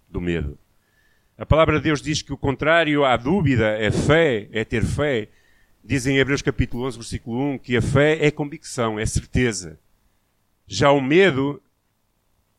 do 0.07 0.21
medo. 0.21 0.57
A 1.37 1.45
palavra 1.45 1.77
de 1.77 1.83
Deus 1.83 2.01
diz 2.01 2.21
que 2.21 2.31
o 2.31 2.37
contrário 2.37 3.03
à 3.03 3.17
dúvida 3.17 3.69
é 3.77 3.91
fé, 3.91 4.47
é 4.51 4.63
ter 4.63 4.85
fé. 4.85 5.27
Diz 5.83 6.05
em 6.05 6.17
Hebreus 6.17 6.41
capítulo 6.41 6.85
11, 6.85 6.97
versículo 6.97 7.53
1, 7.53 7.57
que 7.57 7.75
a 7.75 7.81
fé 7.81 8.23
é 8.25 8.31
convicção, 8.31 8.99
é 8.99 9.05
certeza. 9.05 9.79
Já 10.67 10.91
o 10.91 11.01
medo 11.01 11.61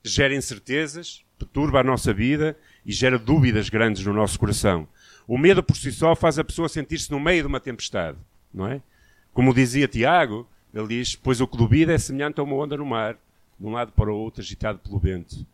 gera 0.05 0.35
incertezas, 0.35 1.25
perturba 1.39 1.81
a 1.81 1.85
nossa 1.85 2.13
vida 2.13 2.57
e 2.85 2.93
gera 2.93 3.19
dúvidas 3.19 3.71
grandes 3.71 4.05
no 4.05 4.13
nosso 4.13 4.39
coração. 4.39 4.87
O 5.27 5.39
medo 5.39 5.63
por 5.63 5.77
si 5.77 5.91
só 5.91 6.15
faz 6.15 6.39
a 6.39 6.45
pessoa 6.45 6.69
sentir-se 6.69 7.11
no 7.11 7.19
meio 7.19 7.43
de 7.43 7.47
uma 7.47 7.61
tempestade, 7.61 8.19
não 8.53 8.67
é? 8.67 8.83
Como 9.35 9.53
dizia 9.53 9.89
Tiago, 9.89 10.49
ele 10.73 10.87
diz: 10.87 11.17
Pois 11.17 11.41
o 11.41 11.47
que 11.47 11.59
duvida 11.59 11.93
é 11.93 11.99
semelhante 11.99 12.39
a 12.39 12.43
uma 12.45 12.55
onda 12.55 12.77
no 12.77 12.87
mar, 12.87 13.19
de 13.59 13.67
um 13.67 13.73
lado 13.73 13.93
para 13.93 14.11
o 14.11 14.17
outro, 14.17 14.41
agitado 14.41 14.79
pelo 14.79 14.99
vento. 14.99 15.45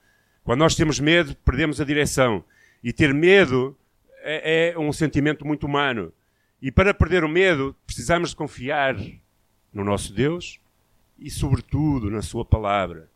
Quando 0.45 0.61
nós 0.61 0.77
temos 0.77 1.01
medo, 1.01 1.35
perdemos 1.37 1.81
a 1.81 1.85
direção. 1.85 2.45
E 2.85 2.93
ter 2.93 3.13
medo 3.13 3.77
é, 4.19 4.73
é 4.75 4.79
um 4.79 4.93
sentimento 4.93 5.47
muito 5.47 5.67
humano. 5.67 6.13
E 6.61 6.71
para 6.71 6.93
perder 6.93 7.25
o 7.25 7.29
medo, 7.29 7.75
precisamos 7.87 8.31
de 8.31 8.37
confiar 8.37 8.97
no 9.73 9.83
nosso 9.83 10.13
Deus 10.13 10.61
e, 11.19 11.31
sobretudo, 11.31 12.11
na 12.11 12.21
Sua 12.21 12.45
palavra, 12.45 13.09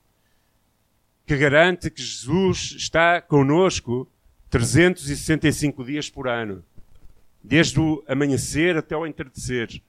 que 1.27 1.37
garante 1.37 1.90
que 1.90 2.03
Jesus 2.03 2.74
está 2.77 3.20
conosco 3.20 4.09
365 4.48 5.85
dias 5.85 6.09
por 6.09 6.27
ano, 6.27 6.64
desde 7.42 7.79
o 7.81 8.03
amanhecer 8.09 8.77
até 8.79 8.96
o 8.96 9.07
entardecer. 9.07 9.83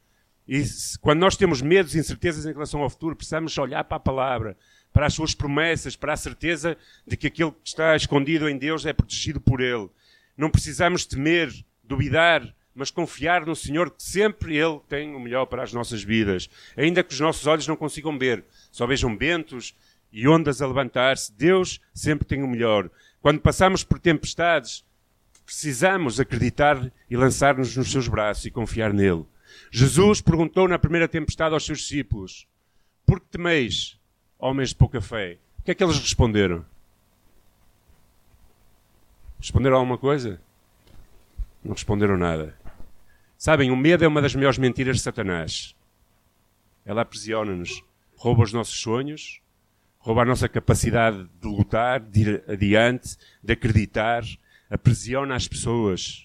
E 0.48 0.64
quando 1.02 1.20
nós 1.20 1.36
temos 1.36 1.62
medos 1.62 1.96
e 1.96 2.00
incertezas 2.00 2.46
em 2.46 2.54
relação 2.54 2.82
ao 2.82 2.90
futuro, 2.90 3.16
precisamos 3.16 3.58
olhar 3.58 3.84
para 3.84 3.98
a 3.98 4.00
palavra, 4.00 4.58
para 4.94 5.08
as 5.08 5.14
suas 5.14 5.34
promessas, 5.34 5.96
para 5.96 6.14
a 6.14 6.18
certeza 6.18 6.78
de 7.06 7.18
que 7.18 7.28
aquilo 7.28 7.52
que 7.52 7.68
está 7.68 7.96
escondido 7.96 8.48
em 8.48 8.58
Deus 8.58 8.86
é 8.86 8.94
protegido 8.94 9.42
por 9.42 9.60
Ele. 9.60 9.90
Não 10.38 10.50
precisamos 10.50 11.06
temer, 11.06 11.52
duvidar, 11.84 12.54
mas 12.76 12.92
confiar 12.92 13.46
no 13.46 13.56
Senhor 13.56 13.90
que 13.90 14.04
sempre 14.04 14.56
Ele 14.56 14.80
tem 14.88 15.16
o 15.16 15.20
melhor 15.20 15.46
para 15.46 15.64
as 15.64 15.74
nossas 15.74 16.04
vidas. 16.04 16.50
Ainda 16.78 17.04
que 17.04 17.14
os 17.14 17.20
nossos 17.20 17.48
olhos 17.48 17.68
não 17.68 17.76
consigam 17.76 18.18
ver, 18.18 18.44
só 18.72 18.86
vejam 18.86 19.18
ventos 19.18 19.76
e 20.12 20.28
ondas 20.28 20.62
a 20.62 20.68
levantar-se, 20.68 21.34
Deus 21.34 21.82
sempre 21.94 22.26
tem 22.26 22.44
o 22.44 22.48
melhor. 22.48 22.90
Quando 23.22 23.42
passamos 23.42 23.84
por 23.84 24.00
tempestades, 24.00 24.86
precisamos 25.46 26.20
acreditar 26.20 26.92
e 27.10 27.18
lançar-nos 27.18 27.76
nos 27.76 27.92
seus 27.92 28.08
braços 28.08 28.46
e 28.46 28.52
confiar 28.52 28.94
nele. 28.94 29.26
Jesus 29.72 30.22
perguntou 30.22 30.68
na 30.68 30.80
primeira 30.80 31.08
tempestade 31.08 31.54
aos 31.54 31.65
seus 31.65 31.80
discípulos: 31.80 32.48
Por 33.06 33.20
que 33.20 33.28
temeis, 33.28 34.00
homens 34.38 34.70
de 34.70 34.76
pouca 34.76 35.02
fé? 35.02 35.38
O 35.60 35.63
que 35.63 35.72
é 35.72 35.76
que 35.76 35.84
eles 35.84 36.00
responderam? 36.00 36.65
Responderam 39.39 39.78
alguma 39.78 39.98
coisa? 39.98 40.41
Não 41.63 41.74
responderam 41.74 42.18
nada. 42.18 42.58
Sabem, 43.38 43.72
o 43.72 43.76
medo 43.76 44.04
é 44.04 44.08
uma 44.08 44.22
das 44.22 44.34
maiores 44.34 44.58
mentiras 44.58 44.98
de 44.98 45.04
Satanás. 45.04 45.76
Ela 46.86 47.02
aprisiona-nos, 47.02 47.84
rouba 48.15 48.44
os 48.44 48.54
nossos 48.54 48.80
sonhos, 48.80 49.41
rouba 50.00 50.22
a 50.22 50.26
nossa 50.26 50.48
capacidade 50.48 51.28
de 51.41 51.48
lutar, 51.48 52.00
de 52.00 52.22
ir 52.22 52.44
adiante, 52.48 53.18
de 53.44 53.54
acreditar, 53.54 54.24
aprisiona 54.70 55.36
as 55.36 55.48
pessoas. 55.48 56.25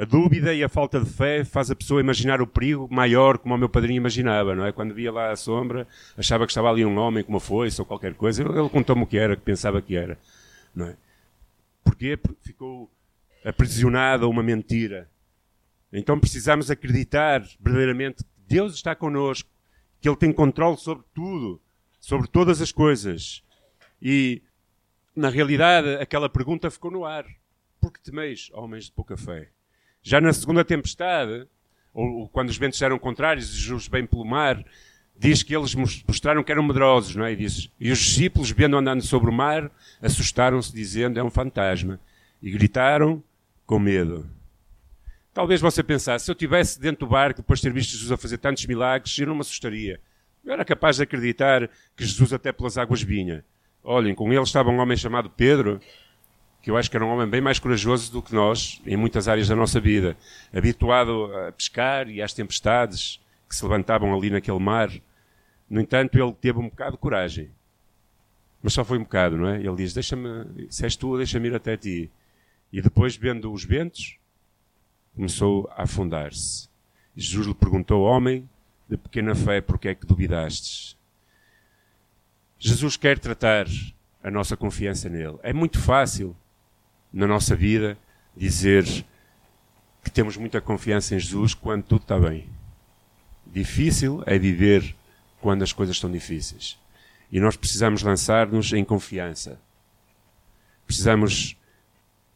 A 0.00 0.04
dúvida 0.06 0.54
e 0.54 0.64
a 0.64 0.68
falta 0.70 0.98
de 0.98 1.04
fé 1.04 1.44
faz 1.44 1.70
a 1.70 1.76
pessoa 1.76 2.00
imaginar 2.00 2.40
o 2.40 2.46
perigo 2.46 2.88
maior 2.90 3.36
como 3.36 3.54
o 3.54 3.58
meu 3.58 3.68
padrinho 3.68 3.98
imaginava, 3.98 4.54
não 4.54 4.64
é? 4.64 4.72
Quando 4.72 4.94
via 4.94 5.12
lá 5.12 5.30
a 5.30 5.36
sombra, 5.36 5.86
achava 6.16 6.46
que 6.46 6.52
estava 6.52 6.70
ali 6.70 6.86
um 6.86 6.96
homem 6.96 7.22
com 7.22 7.30
uma 7.30 7.38
foice 7.38 7.78
ou 7.82 7.86
qualquer 7.86 8.14
coisa. 8.14 8.42
Ele 8.42 8.66
contou-me 8.70 9.02
o 9.02 9.06
que 9.06 9.18
era, 9.18 9.36
que 9.36 9.42
pensava 9.42 9.82
que 9.82 9.94
era, 9.94 10.18
não 10.74 10.86
é? 10.86 10.96
Porquê? 11.84 12.16
Porque 12.16 12.38
ficou 12.40 12.90
aprisionado 13.44 14.24
a 14.24 14.28
uma 14.30 14.42
mentira. 14.42 15.06
Então 15.92 16.18
precisamos 16.18 16.70
acreditar 16.70 17.46
verdadeiramente 17.60 18.24
que 18.24 18.30
Deus 18.48 18.72
está 18.76 18.94
connosco, 18.94 19.50
que 20.00 20.08
Ele 20.08 20.16
tem 20.16 20.32
controle 20.32 20.78
sobre 20.78 21.04
tudo, 21.12 21.60
sobre 22.00 22.26
todas 22.26 22.62
as 22.62 22.72
coisas. 22.72 23.44
E, 24.00 24.40
na 25.14 25.28
realidade, 25.28 25.96
aquela 25.96 26.30
pergunta 26.30 26.70
ficou 26.70 26.90
no 26.90 27.04
ar. 27.04 27.26
Por 27.78 27.92
que 27.92 28.00
temeis, 28.00 28.48
homens 28.54 28.86
de 28.86 28.92
pouca 28.92 29.14
fé? 29.14 29.50
Já 30.02 30.20
na 30.20 30.32
segunda 30.32 30.64
tempestade, 30.64 31.46
ou, 31.92 32.06
ou 32.20 32.28
quando 32.28 32.48
os 32.48 32.56
ventos 32.56 32.80
eram 32.82 32.98
contrários, 32.98 33.50
e 33.50 33.58
Jesus 33.58 33.88
bem 33.88 34.06
pelo 34.06 34.24
mar, 34.24 34.64
diz 35.16 35.42
que 35.42 35.54
eles 35.54 35.74
mostraram 35.74 36.42
que 36.42 36.50
eram 36.50 36.62
medrosos, 36.62 37.14
não 37.14 37.24
é? 37.24 37.32
E, 37.32 37.36
diz, 37.36 37.70
e 37.78 37.90
os 37.92 37.98
discípulos, 37.98 38.50
vendo 38.50 38.76
andando 38.76 39.02
sobre 39.02 39.28
o 39.28 39.32
mar, 39.32 39.70
assustaram-se, 40.00 40.72
dizendo: 40.72 41.18
é 41.18 41.22
um 41.22 41.30
fantasma. 41.30 42.00
E 42.42 42.50
gritaram 42.50 43.22
com 43.66 43.78
medo. 43.78 44.28
Talvez 45.32 45.60
você 45.60 45.82
pensasse, 45.82 46.24
se 46.24 46.30
eu 46.30 46.32
estivesse 46.32 46.80
dentro 46.80 47.06
do 47.06 47.10
barco, 47.10 47.40
depois 47.40 47.60
de 47.60 47.68
ter 47.68 47.72
visto 47.72 47.92
Jesus 47.92 48.10
a 48.10 48.16
fazer 48.16 48.38
tantos 48.38 48.66
milagres, 48.66 49.16
eu 49.18 49.26
não 49.26 49.34
me 49.34 49.42
assustaria. 49.42 50.00
Eu 50.44 50.52
era 50.52 50.64
capaz 50.64 50.96
de 50.96 51.02
acreditar 51.02 51.68
que 51.94 52.04
Jesus 52.04 52.32
até 52.32 52.50
pelas 52.50 52.78
águas 52.78 53.02
vinha. 53.02 53.44
Olhem, 53.82 54.14
com 54.14 54.32
ele 54.32 54.42
estava 54.42 54.70
um 54.70 54.78
homem 54.78 54.96
chamado 54.96 55.30
Pedro, 55.30 55.80
que 56.62 56.70
eu 56.70 56.76
acho 56.76 56.90
que 56.90 56.96
era 56.96 57.04
um 57.04 57.08
homem 57.08 57.28
bem 57.28 57.40
mais 57.40 57.58
corajoso 57.58 58.12
do 58.12 58.22
que 58.22 58.34
nós, 58.34 58.80
em 58.86 58.96
muitas 58.96 59.28
áreas 59.28 59.48
da 59.48 59.56
nossa 59.56 59.80
vida. 59.80 60.16
Habituado 60.52 61.24
a 61.34 61.52
pescar 61.52 62.08
e 62.08 62.20
às 62.20 62.34
tempestades 62.34 63.20
que 63.48 63.56
se 63.56 63.62
levantavam 63.64 64.14
ali 64.14 64.30
naquele 64.30 64.58
mar. 64.58 64.90
No 65.68 65.80
entanto, 65.80 66.18
ele 66.18 66.32
teve 66.32 66.58
um 66.58 66.68
bocado 66.68 66.92
de 66.92 66.98
coragem. 66.98 67.50
Mas 68.62 68.74
só 68.74 68.84
foi 68.84 68.98
um 68.98 69.02
bocado, 69.02 69.38
não 69.38 69.48
é? 69.48 69.58
Ele 69.58 69.76
diz, 69.76 69.94
deixa-me, 69.94 70.68
se 70.68 70.84
és 70.84 70.96
tu, 70.96 71.16
deixa-me 71.16 71.48
ir 71.48 71.54
até 71.54 71.76
ti. 71.76 72.10
E 72.72 72.82
depois, 72.82 73.16
vendo 73.16 73.50
os 73.50 73.64
ventos, 73.64 74.18
começou 75.14 75.68
a 75.74 75.84
afundar-se. 75.84 76.68
Jesus 77.16 77.46
lhe 77.46 77.54
perguntou, 77.54 78.02
homem 78.02 78.48
de 78.88 78.96
pequena 78.96 79.34
fé, 79.34 79.60
por 79.60 79.78
que 79.78 79.88
é 79.88 79.94
que 79.94 80.06
duvidastes? 80.06 80.96
Jesus 82.58 82.96
quer 82.96 83.18
tratar 83.18 83.66
a 84.22 84.30
nossa 84.30 84.56
confiança 84.56 85.08
nele. 85.08 85.38
É 85.42 85.52
muito 85.52 85.78
fácil 85.78 86.36
na 87.12 87.26
nossa 87.26 87.56
vida 87.56 87.98
dizer 88.36 88.84
que 90.02 90.10
temos 90.10 90.36
muita 90.36 90.60
confiança 90.60 91.14
em 91.14 91.18
Jesus 91.18 91.54
quando 91.54 91.84
tudo 91.84 92.02
está 92.02 92.18
bem. 92.18 92.48
Difícil 93.46 94.22
é 94.26 94.38
viver 94.38 94.94
quando 95.40 95.62
as 95.62 95.72
coisas 95.72 95.96
estão 95.96 96.10
difíceis. 96.10 96.78
E 97.30 97.40
nós 97.40 97.56
precisamos 97.56 98.02
lançar-nos 98.02 98.72
em 98.72 98.84
confiança. 98.84 99.60
Precisamos 100.86 101.56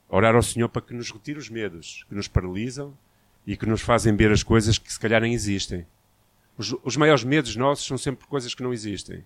orar 0.09 0.35
ao 0.35 0.43
Senhor 0.43 0.69
para 0.69 0.83
que 0.83 0.95
nos 0.95 1.11
retire 1.11 1.39
os 1.39 1.49
medos 1.49 2.05
que 2.09 2.15
nos 2.15 2.29
paralisam 2.29 2.97
e 3.47 3.57
que 3.57 3.67
nos 3.67 3.81
fazem 3.81 4.15
ver 4.15 4.31
as 4.31 4.43
coisas 4.43 4.79
que 4.79 4.93
se 4.93 4.99
calhar 4.99 5.21
nem 5.21 5.35
existem. 5.35 5.87
Os, 6.57 6.75
os 6.83 6.97
maiores 6.97 7.25
medos 7.25 7.57
nossos 7.57 7.87
são 7.87 7.99
sempre 7.99 8.27
coisas 8.27 8.55
que 8.55 8.63
não 8.63 8.73
existem. 8.73 9.25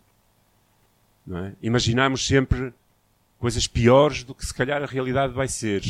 Não 1.27 1.39
é? 1.45 1.55
Imaginamos 1.61 2.27
sempre 2.27 2.73
coisas 3.39 3.67
piores 3.67 4.25
do 4.25 4.35
que 4.35 4.45
se 4.45 4.53
calhar 4.53 4.83
a 4.83 4.87
realidade 4.87 5.33
vai 5.33 5.49
ser. 5.49 5.83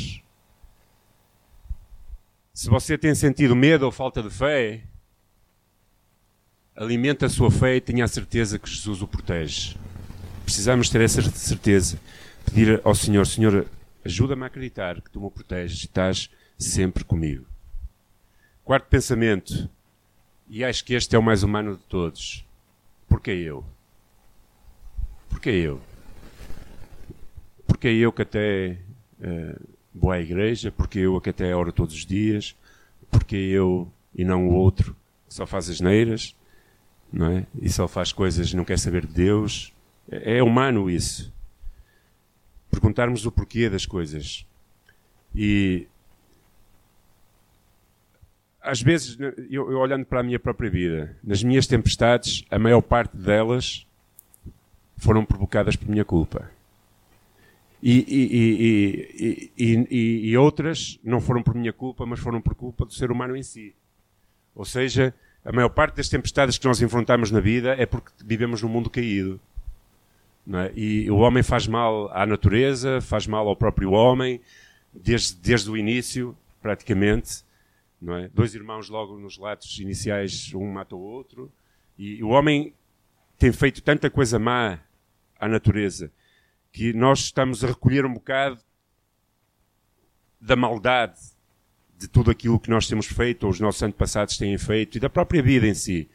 Se 2.52 2.68
você 2.68 2.98
tem 2.98 3.14
sentido 3.14 3.54
medo 3.56 3.84
ou 3.84 3.92
falta 3.92 4.22
de 4.22 4.30
fé, 4.30 4.82
alimente 6.74 7.24
a 7.24 7.28
sua 7.28 7.50
fé 7.50 7.76
e 7.76 7.80
tenha 7.80 8.04
a 8.04 8.08
certeza 8.08 8.58
que 8.58 8.68
Jesus 8.68 9.00
o 9.02 9.06
protege. 9.06 9.76
Precisamos 10.44 10.88
ter 10.90 11.00
essa 11.00 11.22
certeza. 11.22 11.98
Pedir 12.44 12.80
ao 12.84 12.94
Senhor, 12.94 13.26
Senhor, 13.26 13.66
Ajuda-me 14.08 14.44
a 14.44 14.46
acreditar 14.46 15.02
que 15.02 15.10
tu 15.10 15.20
me 15.20 15.30
proteges 15.30 15.82
e 15.82 15.84
estás 15.84 16.30
sempre 16.58 17.04
comigo. 17.04 17.44
Quarto 18.64 18.86
pensamento, 18.86 19.68
e 20.48 20.64
acho 20.64 20.82
que 20.82 20.94
este 20.94 21.14
é 21.14 21.18
o 21.18 21.22
mais 21.22 21.42
humano 21.42 21.76
de 21.76 21.82
todos. 21.82 22.42
Porquê 23.06 23.32
eu? 23.32 23.62
Porquê 25.28 25.50
eu? 25.50 25.78
Porquê 27.78 27.88
eu 27.88 28.12
que 28.12 28.22
até 28.22 28.76
uh, 29.20 29.68
vou 29.94 30.10
à 30.10 30.18
igreja? 30.18 30.72
Porquê 30.72 30.98
eu 30.98 31.20
que 31.20 31.30
até 31.30 31.54
oro 31.54 31.72
todos 31.72 31.94
os 31.94 32.04
dias? 32.04 32.56
Porquê 33.08 33.36
eu 33.36 33.88
e 34.12 34.24
não 34.24 34.48
o 34.48 34.52
outro 34.52 34.96
que 35.28 35.34
só 35.34 35.46
faz 35.46 35.70
as 35.70 35.80
neiras? 35.80 36.34
Não 37.12 37.30
é? 37.30 37.46
E 37.62 37.70
só 37.70 37.86
faz 37.86 38.12
coisas 38.12 38.48
e 38.52 38.56
não 38.56 38.64
quer 38.64 38.80
saber 38.80 39.06
de 39.06 39.12
Deus? 39.12 39.72
É, 40.10 40.38
é 40.38 40.42
humano 40.42 40.90
isso 40.90 41.32
perguntarmos 42.68 43.24
o 43.24 43.30
porquê 43.30 43.70
das 43.70 43.86
coisas. 43.86 44.44
E 45.32 45.86
às 48.60 48.82
vezes, 48.82 49.16
eu, 49.48 49.70
eu, 49.70 49.78
olhando 49.78 50.04
para 50.04 50.18
a 50.18 50.22
minha 50.24 50.38
própria 50.40 50.68
vida, 50.68 51.16
nas 51.22 51.44
minhas 51.44 51.68
tempestades, 51.68 52.44
a 52.50 52.58
maior 52.58 52.82
parte 52.82 53.16
delas 53.16 53.86
foram 54.96 55.24
provocadas 55.24 55.76
por 55.76 55.88
minha 55.88 56.04
culpa. 56.04 56.50
E, 57.82 58.04
e, 58.08 59.52
e, 59.56 60.30
e, 60.30 60.36
outras 60.36 60.98
não 61.02 61.20
foram 61.20 61.42
por 61.42 61.54
minha 61.54 61.72
culpa, 61.72 62.04
mas 62.04 62.18
foram 62.18 62.40
por 62.40 62.54
culpa 62.54 62.84
do 62.84 62.92
ser 62.92 63.10
humano 63.10 63.36
em 63.36 63.42
si. 63.42 63.74
Ou 64.54 64.64
seja, 64.64 65.14
a 65.44 65.52
maior 65.52 65.68
parte 65.68 65.96
das 65.96 66.08
tempestades 66.08 66.58
que 66.58 66.66
nós 66.66 66.82
enfrentamos 66.82 67.30
na 67.30 67.38
vida 67.38 67.74
é 67.78 67.86
porque 67.86 68.10
vivemos 68.24 68.62
num 68.62 68.68
mundo 68.68 68.90
caído. 68.90 69.40
É? 70.52 70.72
E 70.74 71.10
o 71.10 71.18
homem 71.18 71.42
faz 71.42 71.68
mal 71.68 72.10
à 72.12 72.26
natureza, 72.26 73.00
faz 73.00 73.26
mal 73.26 73.46
ao 73.46 73.54
próprio 73.54 73.92
homem, 73.92 74.40
desde, 74.92 75.36
desde 75.36 75.70
o 75.70 75.76
início, 75.76 76.36
praticamente. 76.60 77.44
É? 78.02 78.28
Dois 78.34 78.56
irmãos 78.56 78.88
logo 78.88 79.16
nos 79.18 79.36
relatos 79.36 79.78
iniciais, 79.78 80.52
um 80.52 80.72
mata 80.72 80.96
o 80.96 81.00
outro. 81.00 81.52
E 81.96 82.24
o 82.24 82.30
homem 82.30 82.74
tem 83.38 83.52
feito 83.52 83.80
tanta 83.82 84.10
coisa 84.10 84.36
má 84.36 84.80
à 85.38 85.46
natureza 85.46 86.10
que 86.72 86.92
nós 86.92 87.20
estamos 87.20 87.64
a 87.64 87.68
recolher 87.68 88.04
um 88.04 88.14
bocado 88.14 88.60
da 90.40 90.54
maldade 90.54 91.18
de 91.96 92.06
tudo 92.06 92.30
aquilo 92.30 92.60
que 92.60 92.70
nós 92.70 92.86
temos 92.86 93.06
feito, 93.06 93.44
ou 93.44 93.50
os 93.50 93.58
nossos 93.58 93.82
antepassados 93.82 94.38
têm 94.38 94.56
feito, 94.56 94.96
e 94.96 95.00
da 95.00 95.10
própria 95.10 95.42
vida 95.42 95.66
em 95.66 95.74
si. 95.74 96.08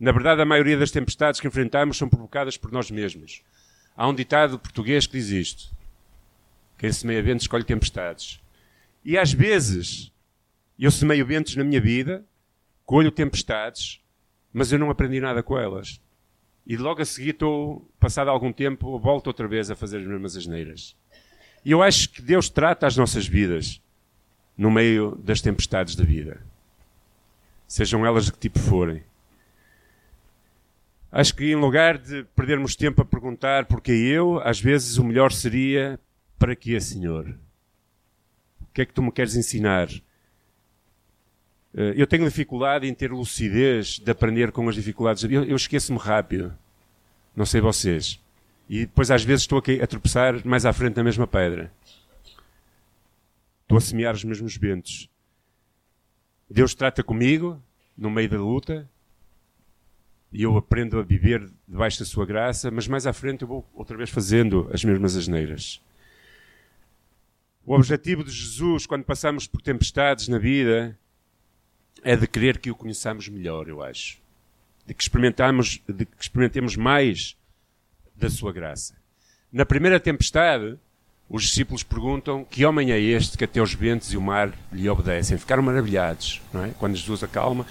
Na 0.00 0.10
verdade, 0.10 0.40
a 0.40 0.46
maioria 0.46 0.78
das 0.78 0.90
tempestades 0.90 1.40
que 1.40 1.46
enfrentamos 1.46 1.98
são 1.98 2.08
provocadas 2.08 2.56
por 2.56 2.72
nós 2.72 2.90
mesmos. 2.90 3.42
Há 3.94 4.08
um 4.08 4.14
ditado 4.14 4.58
português 4.58 5.06
que 5.06 5.12
diz 5.18 5.28
isto: 5.28 5.74
Quem 6.78 6.90
semeia 6.90 7.22
ventos 7.22 7.44
escolhe 7.44 7.64
tempestades. 7.64 8.40
E 9.04 9.16
às 9.16 9.32
vezes 9.32 10.12
eu 10.78 10.90
semeio 10.90 11.24
ventos 11.24 11.56
na 11.56 11.64
minha 11.64 11.80
vida, 11.80 12.24
colho 12.84 13.10
tempestades, 13.10 14.00
mas 14.52 14.72
eu 14.72 14.78
não 14.78 14.90
aprendi 14.90 15.20
nada 15.20 15.42
com 15.42 15.58
elas. 15.58 16.00
E 16.66 16.76
logo 16.76 17.00
a 17.00 17.04
seguir 17.04 17.30
estou, 17.30 17.88
passado 18.00 18.28
algum 18.28 18.52
tempo, 18.52 18.98
volto 18.98 19.28
outra 19.28 19.46
vez 19.46 19.70
a 19.70 19.76
fazer 19.76 19.98
as 19.98 20.06
mesmas 20.06 20.36
asneiras. 20.36 20.96
E 21.64 21.70
eu 21.70 21.82
acho 21.82 22.10
que 22.10 22.20
Deus 22.20 22.48
trata 22.48 22.86
as 22.86 22.96
nossas 22.96 23.26
vidas 23.26 23.80
no 24.56 24.70
meio 24.70 25.16
das 25.22 25.40
tempestades 25.40 25.94
da 25.94 26.02
vida. 26.02 26.40
Sejam 27.68 28.04
elas 28.04 28.26
de 28.26 28.32
que 28.32 28.38
tipo 28.38 28.58
forem. 28.58 29.02
Acho 31.10 31.34
que 31.34 31.44
em 31.44 31.54
lugar 31.54 31.98
de 31.98 32.24
perdermos 32.34 32.74
tempo 32.74 33.00
a 33.00 33.04
perguntar 33.04 33.66
porque 33.66 33.92
eu, 33.92 34.40
às 34.40 34.60
vezes 34.60 34.98
o 34.98 35.04
melhor 35.04 35.32
seria 35.32 36.00
para 36.38 36.56
que 36.56 36.78
Senhor? 36.80 37.28
O 38.60 38.66
que 38.74 38.82
é 38.82 38.86
que 38.86 38.92
tu 38.92 39.02
me 39.02 39.12
queres 39.12 39.36
ensinar? 39.36 39.88
Eh, 41.76 41.92
eu 41.94 42.06
tenho 42.06 42.24
dificuldade 42.24 42.88
em 42.88 42.94
ter 42.94 43.12
lucidez 43.12 43.98
de 43.98 44.10
aprender 44.10 44.50
com 44.50 44.66
as 44.66 44.74
dificuldades. 44.74 45.22
Eu, 45.24 45.44
eu 45.44 45.56
esqueço-me 45.56 45.98
rápido. 45.98 46.56
Não 47.36 47.44
sei 47.44 47.60
vocês. 47.60 48.18
E 48.68 48.80
depois 48.80 49.10
às 49.10 49.22
vezes 49.22 49.42
estou 49.42 49.58
aqui 49.58 49.80
a 49.82 49.86
tropeçar 49.86 50.44
mais 50.46 50.64
à 50.64 50.72
frente 50.72 50.96
na 50.96 51.04
mesma 51.04 51.26
pedra. 51.26 51.70
Estou 53.62 53.76
a 53.76 53.80
semear 53.80 54.14
os 54.14 54.24
mesmos 54.24 54.56
ventos. 54.56 55.10
Deus 56.48 56.74
trata 56.74 57.02
comigo 57.02 57.62
no 57.96 58.10
meio 58.10 58.30
da 58.30 58.38
luta 58.38 58.88
e 60.32 60.42
eu 60.42 60.56
aprendo 60.56 60.98
a 60.98 61.02
viver 61.02 61.50
debaixo 61.68 61.98
da 61.98 62.04
sua 62.04 62.24
graça, 62.24 62.70
mas 62.70 62.88
mais 62.88 63.06
à 63.06 63.12
frente 63.12 63.42
eu 63.42 63.48
vou 63.48 63.68
outra 63.74 63.96
vez 63.96 64.10
fazendo 64.10 64.68
as 64.72 64.82
mesmas 64.84 65.16
asneiras. 65.16 65.82
O 67.64 67.74
objetivo 67.74 68.22
de 68.22 68.30
Jesus, 68.30 68.86
quando 68.86 69.04
passamos 69.04 69.46
por 69.46 69.60
tempestades 69.60 70.28
na 70.28 70.38
vida, 70.38 70.96
é 72.02 72.16
de 72.16 72.26
querer 72.26 72.58
que 72.58 72.70
o 72.70 72.74
conheçamos 72.74 73.28
melhor, 73.28 73.68
eu 73.68 73.82
acho. 73.82 74.18
De 74.86 74.94
que, 74.94 75.02
experimentamos, 75.02 75.80
de 75.88 76.04
que 76.04 76.22
experimentemos 76.22 76.76
mais 76.76 77.36
da 78.14 78.30
sua 78.30 78.52
graça. 78.52 78.94
Na 79.52 79.66
primeira 79.66 79.98
tempestade, 79.98 80.78
os 81.28 81.42
discípulos 81.42 81.82
perguntam 81.82 82.44
que 82.44 82.64
homem 82.64 82.92
é 82.92 83.00
este 83.00 83.36
que 83.36 83.44
até 83.44 83.60
os 83.60 83.74
ventos 83.74 84.12
e 84.12 84.16
o 84.16 84.20
mar 84.20 84.52
lhe 84.72 84.88
obedecem. 84.88 85.36
Ficaram 85.38 85.62
maravilhados, 85.62 86.40
não 86.52 86.64
é? 86.64 86.70
Quando 86.78 86.96
Jesus 86.96 87.22
acalma, 87.24 87.66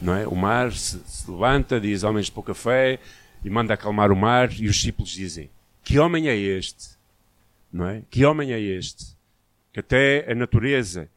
não 0.00 0.14
é? 0.14 0.26
O 0.26 0.34
mar 0.34 0.72
se, 0.72 0.98
se 1.06 1.30
levanta, 1.30 1.80
diz 1.80 2.02
homens 2.02 2.26
de 2.26 2.32
pouca 2.32 2.54
fé 2.54 2.98
e 3.44 3.50
manda 3.50 3.74
acalmar 3.74 4.10
o 4.10 4.16
mar 4.16 4.50
e 4.52 4.66
os 4.66 4.76
discípulos 4.76 5.10
dizem: 5.10 5.50
Que 5.82 5.98
homem 5.98 6.28
é 6.28 6.36
este? 6.36 6.94
Não 7.72 7.86
é? 7.86 8.02
Que 8.10 8.24
homem 8.24 8.52
é 8.52 8.60
este? 8.60 9.14
Que 9.72 9.80
até 9.80 10.30
a 10.30 10.34
natureza 10.34 11.10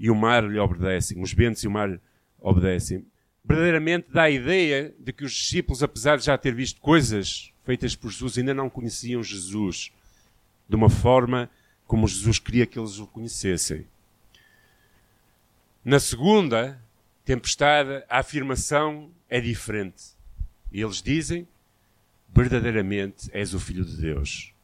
e 0.00 0.10
o 0.10 0.14
mar 0.14 0.42
lhe 0.42 0.58
obedecem, 0.58 1.22
os 1.22 1.34
ventos 1.34 1.62
e 1.62 1.68
o 1.68 1.70
mar 1.70 2.00
obedecem. 2.40 3.04
Verdadeiramente 3.44 4.08
dá 4.10 4.22
a 4.22 4.30
ideia 4.30 4.94
de 4.98 5.12
que 5.12 5.24
os 5.24 5.32
discípulos, 5.32 5.82
apesar 5.82 6.16
de 6.16 6.24
já 6.24 6.38
ter 6.38 6.54
visto 6.54 6.80
coisas 6.80 7.52
feitas 7.64 7.94
por 7.94 8.10
Jesus, 8.10 8.38
ainda 8.38 8.54
não 8.54 8.70
conheciam 8.70 9.22
Jesus 9.22 9.92
de 10.66 10.74
uma 10.74 10.88
forma 10.88 11.50
como 11.86 12.08
Jesus 12.08 12.38
queria 12.38 12.64
que 12.64 12.78
eles 12.78 12.98
o 12.98 13.06
conhecessem. 13.06 13.86
Na 15.84 16.00
segunda 16.00 16.80
tempestade, 17.22 18.02
a 18.08 18.20
afirmação 18.20 19.10
é 19.28 19.38
diferente. 19.38 20.02
E 20.72 20.80
eles 20.80 21.02
dizem: 21.02 21.46
verdadeiramente 22.34 23.28
és 23.34 23.52
o 23.52 23.60
Filho 23.60 23.84
de 23.84 23.96
Deus. 23.96 24.54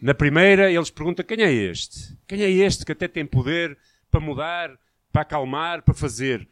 Na 0.00 0.14
primeira, 0.14 0.70
eles 0.70 0.90
perguntam: 0.90 1.24
quem 1.24 1.42
é 1.42 1.52
este? 1.52 2.16
Quem 2.26 2.42
é 2.42 2.50
este 2.50 2.84
que 2.84 2.92
até 2.92 3.08
tem 3.08 3.26
poder 3.26 3.76
para 4.14 4.20
mudar, 4.20 4.78
para 5.10 5.22
acalmar, 5.22 5.82
para 5.82 5.92
fazer? 5.92 6.48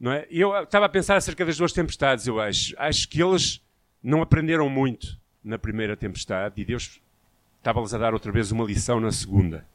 Não 0.00 0.10
é? 0.10 0.26
Eu 0.30 0.62
estava 0.62 0.86
a 0.86 0.88
pensar 0.88 1.16
acerca 1.16 1.44
das 1.44 1.58
duas 1.58 1.70
tempestades, 1.70 2.26
eu 2.26 2.40
acho. 2.40 2.74
Acho 2.78 3.06
que 3.06 3.22
eles 3.22 3.62
não 4.02 4.22
aprenderam 4.22 4.70
muito 4.70 5.20
na 5.44 5.58
primeira 5.58 5.94
tempestade 5.94 6.58
e 6.58 6.64
Deus 6.64 6.98
estava-lhes 7.58 7.92
a 7.92 7.98
dar 7.98 8.14
outra 8.14 8.32
vez 8.32 8.50
uma 8.50 8.64
lição 8.64 9.00
na 9.00 9.12
segunda. 9.12 9.66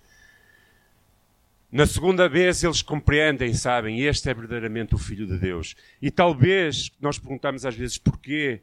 Na 1.71 1.85
segunda 1.85 2.27
vez 2.27 2.63
eles 2.63 2.81
compreendem, 2.81 3.53
sabem, 3.53 4.01
este 4.01 4.27
é 4.27 4.33
verdadeiramente 4.33 4.95
o 4.95 4.97
Filho 4.97 5.27
de 5.27 5.37
Deus. 5.37 5.75
E 6.01 6.09
talvez 6.09 6.91
nós 6.99 7.19
perguntamos 7.19 7.63
às 7.63 7.75
vezes 7.75 7.99
porquê. 7.99 8.61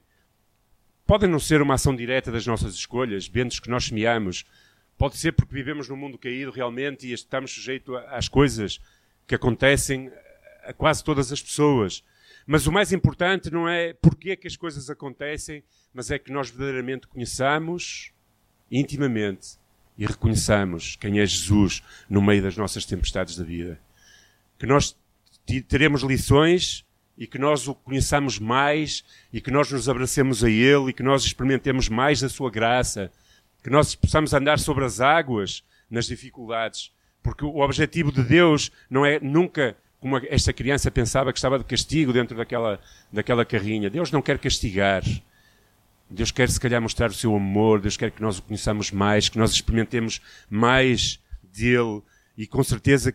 Pode 1.07 1.29
não 1.29 1.39
ser 1.39 1.63
uma 1.63 1.75
ação 1.75 1.95
direta 1.95 2.33
das 2.33 2.47
nossas 2.47 2.75
escolhas, 2.75 3.29
ventos 3.29 3.61
que 3.61 3.71
nós 3.71 3.85
semeamos. 3.85 4.45
Pode 5.01 5.17
ser 5.17 5.33
porque 5.33 5.55
vivemos 5.55 5.89
num 5.89 5.97
mundo 5.97 6.19
caído 6.19 6.51
realmente 6.51 7.07
e 7.07 7.15
estamos 7.15 7.53
sujeitos 7.53 7.97
às 8.09 8.29
coisas 8.29 8.79
que 9.27 9.35
acontecem 9.35 10.13
a 10.63 10.75
quase 10.75 11.03
todas 11.03 11.33
as 11.33 11.41
pessoas. 11.41 12.05
Mas 12.47 12.67
o 12.67 12.73
mais 12.73 12.93
importante 12.93 13.51
não 13.51 13.67
é 13.67 13.95
porque 13.95 14.33
é 14.33 14.37
que 14.37 14.47
as 14.47 14.57
coisas 14.57 14.91
acontecem, 14.91 15.65
mas 15.95 16.11
é 16.11 16.19
que 16.19 16.31
nós 16.31 16.51
verdadeiramente 16.51 17.07
conheçamos 17.07 18.13
intimamente 18.71 19.57
e 19.97 20.05
reconheçamos 20.05 20.97
quem 20.97 21.19
é 21.19 21.25
Jesus 21.25 21.83
no 22.07 22.21
meio 22.21 22.43
das 22.43 22.59
nossas 22.59 22.85
tempestades 22.85 23.39
da 23.39 23.43
vida. 23.43 23.81
Que 24.59 24.67
nós 24.67 24.95
teremos 25.67 26.03
lições 26.03 26.85
e 27.17 27.27
que 27.27 27.39
nós 27.39 27.67
o 27.67 27.75
conheçamos 27.75 28.39
mais 28.39 29.03
e 29.33 29.41
que 29.41 29.51
nós 29.51 29.73
nos 29.73 29.89
abracemos 29.89 30.45
a 30.45 30.51
Ele 30.51 30.91
e 30.91 30.93
que 30.93 31.03
nós 31.03 31.25
experimentemos 31.25 31.89
mais 31.89 32.21
da 32.21 32.29
Sua 32.29 32.51
graça, 32.51 33.11
que 33.63 33.71
nós 33.71 33.95
possamos 33.95 34.33
andar 34.33 34.59
sobre 34.59 34.85
as 34.85 35.01
águas 35.01 35.63
nas 35.91 36.07
dificuldades, 36.07 36.93
porque 37.23 37.45
o 37.45 37.59
objetivo 37.59 38.11
de 38.11 38.23
Deus 38.23 38.71
não 38.89 39.05
é 39.05 39.19
nunca 39.21 39.77
como 40.01 40.17
esta 40.17 40.53
criança 40.53 40.91
pensava 40.91 41.31
que 41.33 41.39
estava 41.39 41.59
de 41.59 41.65
castigo 41.65 42.13
dentro 42.13 42.37
daquela, 42.37 42.81
daquela 43.13 43.45
carrinha. 43.45 43.91
Deus 43.91 44.11
não 44.11 44.23
quer 44.23 44.39
castigar. 44.39 45.03
Deus 46.09 46.31
quer, 46.31 46.49
se 46.49 46.59
calhar, 46.59 46.81
mostrar 46.81 47.11
o 47.11 47.15
seu 47.15 47.37
amor, 47.37 47.81
Deus 47.81 47.97
quer 47.97 48.11
que 48.11 48.23
nós 48.23 48.39
o 48.39 48.43
conheçamos 48.43 48.91
mais, 48.91 49.29
que 49.29 49.39
nós 49.39 49.53
experimentemos 49.53 50.21
mais 50.49 51.21
dele 51.43 52.03
e, 52.37 52.47
com 52.47 52.65
certeza, 52.65 53.15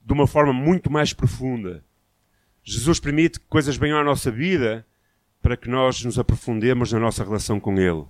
de 0.00 0.12
uma 0.12 0.26
forma 0.26 0.52
muito 0.52 0.90
mais 0.90 1.12
profunda. 1.12 1.84
Jesus 2.62 2.98
permite 2.98 3.40
que 3.40 3.46
coisas 3.46 3.76
venham 3.76 3.98
à 3.98 4.04
nossa 4.04 4.30
vida 4.30 4.86
para 5.42 5.56
que 5.56 5.68
nós 5.68 6.02
nos 6.02 6.18
aprofundemos 6.18 6.92
na 6.92 7.00
nossa 7.00 7.24
relação 7.24 7.60
com 7.60 7.78
Ele. 7.78 8.06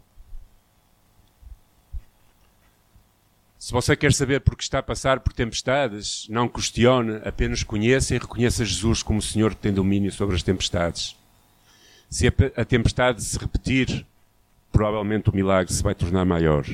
Se 3.59 3.73
você 3.73 3.97
quer 3.97 4.12
saber 4.12 4.40
por 4.40 4.57
que 4.57 4.62
está 4.62 4.79
a 4.79 4.83
passar 4.83 5.18
por 5.18 5.33
tempestades, 5.33 6.29
não 6.29 6.49
questione, 6.49 7.16
apenas 7.25 7.64
conheça 7.64 8.14
e 8.14 8.18
reconheça 8.18 8.64
Jesus 8.64 9.03
como 9.03 9.18
o 9.18 9.23
Senhor 9.23 9.53
que 9.53 9.61
tem 9.61 9.73
domínio 9.73 10.12
sobre 10.12 10.37
as 10.37 10.44
tempestades. 10.44 11.16
Se 12.09 12.29
a 12.29 12.64
tempestade 12.64 13.23
se 13.23 13.37
repetir, 13.37 14.07
provavelmente 14.71 15.29
o 15.29 15.35
milagre 15.35 15.73
se 15.73 15.83
vai 15.83 15.92
tornar 15.92 16.25
maior. 16.25 16.64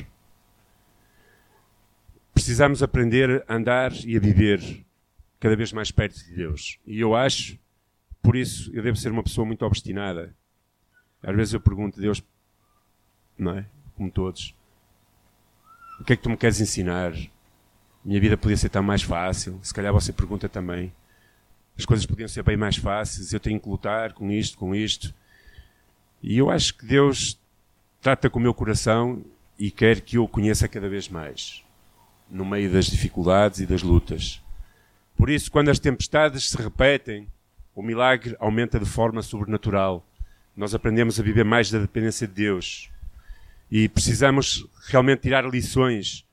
Precisamos 2.35 2.83
aprender 2.83 3.43
a 3.47 3.55
andar 3.55 3.91
e 4.05 4.15
a 4.15 4.19
viver 4.19 4.85
cada 5.39 5.55
vez 5.55 5.73
mais 5.73 5.89
perto 5.89 6.23
de 6.23 6.35
Deus. 6.35 6.77
E 6.85 6.99
eu 6.99 7.15
acho, 7.15 7.57
por 8.21 8.35
isso, 8.35 8.69
eu 8.75 8.83
devo 8.83 8.95
ser 8.95 9.11
uma 9.11 9.23
pessoa 9.23 9.43
muito 9.43 9.65
obstinada. 9.65 10.35
Às 11.23 11.35
vezes 11.35 11.53
eu 11.55 11.59
pergunto 11.59 11.97
a 11.97 12.01
Deus, 12.01 12.21
não 13.37 13.57
é? 13.57 13.65
Como 13.95 14.11
todos, 14.11 14.53
o 15.99 16.03
que 16.03 16.13
é 16.13 16.15
que 16.15 16.23
tu 16.23 16.29
me 16.29 16.37
queres 16.37 16.59
ensinar? 16.59 17.13
Minha 18.03 18.19
vida 18.19 18.37
podia 18.37 18.57
ser 18.57 18.69
tão 18.69 18.83
mais 18.83 19.01
fácil. 19.01 19.59
Se 19.63 19.73
calhar 19.73 19.91
você 19.91 20.13
pergunta 20.13 20.47
também. 20.47 20.91
As 21.77 21.85
coisas 21.85 22.05
podiam 22.05 22.27
ser 22.27 22.43
bem 22.43 22.55
mais 22.55 22.77
fáceis. 22.77 23.33
Eu 23.33 23.39
tenho 23.39 23.59
que 23.59 23.67
lutar 23.67 24.13
com 24.13 24.31
isto, 24.31 24.57
com 24.57 24.75
isto. 24.75 25.13
E 26.21 26.37
eu 26.37 26.49
acho 26.49 26.75
que 26.77 26.85
Deus 26.85 27.39
trata 28.01 28.29
com 28.29 28.39
o 28.39 28.41
meu 28.41 28.53
coração 28.53 29.23
e 29.57 29.71
quer 29.71 30.01
que 30.01 30.17
eu 30.17 30.23
o 30.23 30.27
conheça 30.27 30.67
cada 30.67 30.87
vez 30.87 31.09
mais, 31.09 31.63
no 32.29 32.45
meio 32.45 32.71
das 32.71 32.85
dificuldades 32.85 33.59
e 33.59 33.65
das 33.65 33.81
lutas. 33.81 34.41
Por 35.17 35.29
isso, 35.29 35.51
quando 35.51 35.69
as 35.69 35.79
tempestades 35.79 36.49
se 36.49 36.57
repetem, 36.57 37.27
o 37.73 37.81
milagre 37.81 38.35
aumenta 38.39 38.79
de 38.79 38.85
forma 38.85 39.21
sobrenatural. 39.21 40.05
Nós 40.55 40.73
aprendemos 40.73 41.19
a 41.19 41.23
viver 41.23 41.43
mais 41.43 41.71
da 41.71 41.79
dependência 41.79 42.27
de 42.27 42.33
Deus. 42.33 42.89
E 43.77 43.89
precisamos 43.89 44.65
realmente 44.87 45.23
tirar 45.23 45.43
lições. 45.43 46.25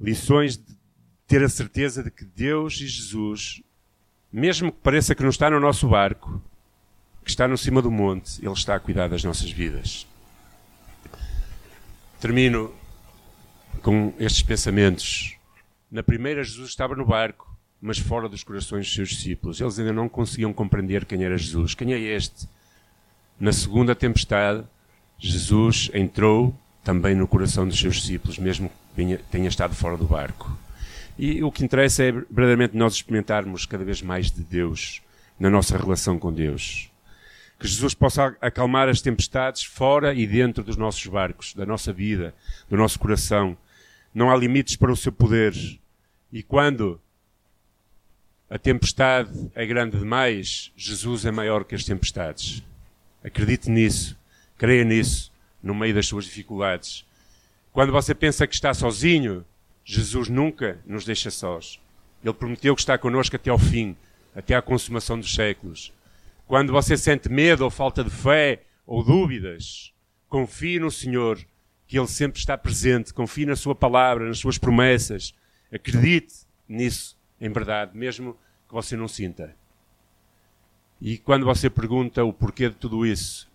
Lições 0.00 0.56
de 0.56 0.76
ter 1.24 1.44
a 1.44 1.48
certeza 1.48 2.02
de 2.02 2.10
que 2.10 2.24
Deus 2.24 2.74
e 2.80 2.88
Jesus, 2.88 3.62
mesmo 4.32 4.72
que 4.72 4.78
pareça 4.78 5.14
que 5.14 5.22
não 5.22 5.30
está 5.30 5.48
no 5.48 5.60
nosso 5.60 5.88
barco, 5.88 6.42
que 7.22 7.30
está 7.30 7.46
no 7.46 7.56
cima 7.56 7.80
do 7.80 7.88
monte, 7.88 8.44
Ele 8.44 8.52
está 8.52 8.74
a 8.74 8.80
cuidar 8.80 9.06
das 9.06 9.22
nossas 9.22 9.48
vidas. 9.52 10.08
Termino 12.18 12.74
com 13.80 14.12
estes 14.18 14.42
pensamentos. 14.42 15.36
Na 15.88 16.02
primeira, 16.02 16.42
Jesus 16.42 16.70
estava 16.70 16.96
no 16.96 17.06
barco, 17.06 17.56
mas 17.80 17.96
fora 17.96 18.28
dos 18.28 18.42
corações 18.42 18.86
dos 18.86 18.94
seus 18.96 19.10
discípulos. 19.10 19.60
Eles 19.60 19.78
ainda 19.78 19.92
não 19.92 20.08
conseguiam 20.08 20.52
compreender 20.52 21.04
quem 21.04 21.22
era 21.22 21.38
Jesus. 21.38 21.76
Quem 21.76 21.92
é 21.92 21.98
este? 22.00 22.48
Na 23.38 23.52
segunda 23.52 23.94
tempestade, 23.94 24.66
Jesus 25.20 25.90
entrou 25.92 26.54
também 26.82 27.14
no 27.14 27.28
coração 27.28 27.68
dos 27.68 27.78
seus 27.78 27.96
discípulos, 27.96 28.38
mesmo 28.38 28.70
que 28.96 29.18
tenha 29.30 29.48
estado 29.48 29.74
fora 29.74 29.96
do 29.96 30.06
barco. 30.06 30.58
E 31.18 31.42
o 31.44 31.52
que 31.52 31.62
interessa 31.62 32.02
é 32.02 32.10
verdadeiramente 32.10 32.74
nós 32.74 32.94
experimentarmos 32.94 33.66
cada 33.66 33.84
vez 33.84 34.00
mais 34.00 34.30
de 34.30 34.42
Deus 34.42 35.02
na 35.38 35.50
nossa 35.50 35.76
relação 35.76 36.18
com 36.18 36.32
Deus. 36.32 36.90
Que 37.58 37.68
Jesus 37.68 37.92
possa 37.92 38.34
acalmar 38.40 38.88
as 38.88 39.02
tempestades 39.02 39.62
fora 39.62 40.14
e 40.14 40.26
dentro 40.26 40.64
dos 40.64 40.76
nossos 40.76 41.06
barcos, 41.06 41.52
da 41.52 41.66
nossa 41.66 41.92
vida, 41.92 42.34
do 42.70 42.76
nosso 42.76 42.98
coração. 42.98 43.54
Não 44.14 44.30
há 44.30 44.36
limites 44.36 44.76
para 44.76 44.90
o 44.90 44.96
seu 44.96 45.12
poder. 45.12 45.54
E 46.32 46.42
quando 46.42 46.98
a 48.48 48.58
tempestade 48.58 49.50
é 49.54 49.66
grande 49.66 49.98
demais, 49.98 50.72
Jesus 50.74 51.26
é 51.26 51.30
maior 51.30 51.64
que 51.64 51.74
as 51.74 51.84
tempestades. 51.84 52.62
Acredite 53.22 53.70
nisso, 53.70 54.16
creia 54.60 54.84
nisso, 54.84 55.32
no 55.62 55.74
meio 55.74 55.94
das 55.94 56.06
suas 56.06 56.26
dificuldades. 56.26 57.06
Quando 57.72 57.92
você 57.92 58.14
pensa 58.14 58.46
que 58.46 58.54
está 58.54 58.74
sozinho, 58.74 59.42
Jesus 59.82 60.28
nunca 60.28 60.78
nos 60.84 61.06
deixa 61.06 61.30
sós. 61.30 61.80
Ele 62.22 62.34
prometeu 62.34 62.74
que 62.74 62.82
está 62.82 62.98
connosco 62.98 63.34
até 63.36 63.48
ao 63.48 63.58
fim, 63.58 63.96
até 64.36 64.54
à 64.54 64.60
consumação 64.60 65.18
dos 65.18 65.34
séculos. 65.34 65.94
Quando 66.46 66.74
você 66.74 66.94
sente 66.94 67.26
medo 67.30 67.64
ou 67.64 67.70
falta 67.70 68.04
de 68.04 68.10
fé 68.10 68.60
ou 68.86 69.02
dúvidas, 69.02 69.94
confie 70.28 70.78
no 70.78 70.90
Senhor, 70.90 71.38
que 71.86 71.98
Ele 71.98 72.06
sempre 72.06 72.38
está 72.38 72.58
presente. 72.58 73.14
Confie 73.14 73.46
na 73.46 73.56
Sua 73.56 73.74
palavra, 73.74 74.28
nas 74.28 74.40
Suas 74.40 74.58
promessas. 74.58 75.32
Acredite 75.72 76.34
nisso 76.68 77.16
em 77.40 77.50
verdade, 77.50 77.96
mesmo 77.96 78.36
que 78.68 78.74
você 78.74 78.94
não 78.94 79.08
sinta. 79.08 79.56
E 81.00 81.16
quando 81.16 81.46
você 81.46 81.70
pergunta 81.70 82.22
o 82.22 82.30
porquê 82.30 82.68
de 82.68 82.74
tudo 82.74 83.06
isso, 83.06 83.49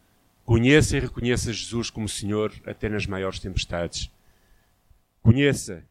conheça 0.46 0.96
e 0.96 1.00
reconheça 1.00 1.52
Jesus 1.52 1.90
como 1.90 2.08
Senhor 2.08 2.54
até 2.66 2.88
nas 2.88 3.06
maiores 3.06 3.40
tempestades. 3.40 4.12
Conheça. 5.22 5.84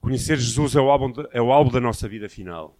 Conhecer 0.00 0.38
Jesus 0.38 0.74
é 0.76 0.80
o 0.80 0.90
álbum, 0.90 1.12
é 1.32 1.42
o 1.42 1.70
da 1.70 1.80
nossa 1.80 2.08
vida 2.08 2.28
final. 2.28 2.74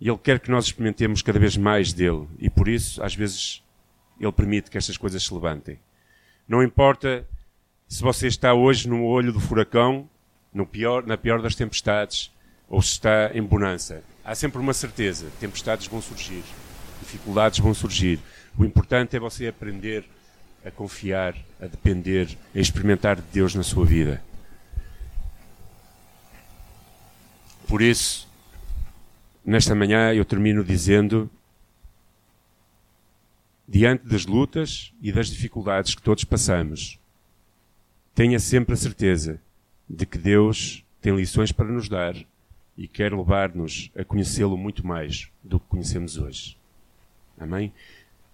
E 0.00 0.08
Ele 0.08 0.18
quer 0.18 0.40
que 0.40 0.50
nós 0.50 0.64
experimentemos 0.64 1.20
cada 1.20 1.38
vez 1.38 1.56
mais 1.56 1.92
dele. 1.92 2.26
E 2.38 2.48
por 2.48 2.66
isso, 2.66 3.02
às 3.02 3.14
vezes, 3.14 3.62
Ele 4.18 4.32
permite 4.32 4.70
que 4.70 4.78
estas 4.78 4.96
coisas 4.96 5.22
se 5.22 5.32
levantem. 5.32 5.78
Não 6.48 6.62
importa 6.62 7.28
se 7.86 8.02
você 8.02 8.26
está 8.26 8.54
hoje 8.54 8.88
no 8.88 9.04
olho 9.04 9.32
do 9.32 9.38
furacão 9.38 10.08
pior, 10.66 11.06
na 11.06 11.16
pior 11.16 11.42
das 11.42 11.54
tempestades, 11.54 12.32
ou 12.68 12.80
se 12.80 12.92
está 12.92 13.30
em 13.34 13.42
bonança. 13.42 14.02
Há 14.24 14.34
sempre 14.34 14.58
uma 14.58 14.72
certeza: 14.72 15.30
tempestades 15.38 15.86
vão 15.86 16.00
surgir, 16.00 16.42
dificuldades 17.00 17.58
vão 17.58 17.74
surgir. 17.74 18.20
O 18.56 18.64
importante 18.64 19.16
é 19.16 19.20
você 19.20 19.48
aprender 19.48 20.04
a 20.64 20.70
confiar, 20.70 21.34
a 21.60 21.66
depender, 21.66 22.36
a 22.54 22.58
experimentar 22.58 23.16
de 23.16 23.22
Deus 23.32 23.54
na 23.54 23.62
sua 23.62 23.84
vida. 23.84 24.22
Por 27.66 27.80
isso, 27.80 28.28
nesta 29.44 29.74
manhã 29.74 30.12
eu 30.12 30.24
termino 30.24 30.62
dizendo: 30.64 31.30
diante 33.66 34.04
das 34.06 34.26
lutas 34.26 34.92
e 35.00 35.12
das 35.12 35.28
dificuldades 35.28 35.94
que 35.94 36.02
todos 36.02 36.24
passamos, 36.24 36.98
tenha 38.14 38.38
sempre 38.38 38.74
a 38.74 38.76
certeza 38.76 39.40
de 39.88 40.04
que 40.04 40.18
Deus 40.18 40.84
tem 41.00 41.14
lições 41.14 41.52
para 41.52 41.66
nos 41.66 41.88
dar 41.88 42.14
e 42.76 42.88
quer 42.88 43.12
levar-nos 43.12 43.90
a 43.96 44.04
conhecê-lo 44.04 44.56
muito 44.56 44.86
mais 44.86 45.28
do 45.42 45.58
que 45.60 45.68
conhecemos 45.68 46.18
hoje. 46.18 46.59
Amém? 47.40 47.72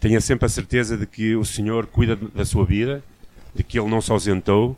Tenha 0.00 0.20
sempre 0.20 0.44
a 0.44 0.48
certeza 0.48 0.96
de 0.96 1.06
que 1.06 1.36
o 1.36 1.44
Senhor 1.44 1.86
cuida 1.86 2.16
da 2.16 2.44
sua 2.44 2.64
vida, 2.64 3.02
de 3.54 3.62
que 3.62 3.78
Ele 3.78 3.88
não 3.88 4.00
se 4.00 4.10
ausentou, 4.10 4.76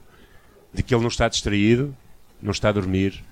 de 0.72 0.82
que 0.82 0.94
Ele 0.94 1.02
não 1.02 1.08
está 1.08 1.28
distraído, 1.28 1.96
não 2.40 2.52
está 2.52 2.68
a 2.68 2.72
dormir, 2.72 3.24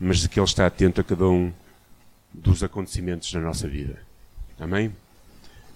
mas 0.00 0.20
de 0.20 0.28
que 0.28 0.38
Ele 0.38 0.46
está 0.46 0.66
atento 0.66 1.00
a 1.00 1.04
cada 1.04 1.26
um 1.26 1.52
dos 2.32 2.62
acontecimentos 2.62 3.32
na 3.34 3.40
nossa 3.40 3.68
vida. 3.68 3.98
Amém? 4.58 4.94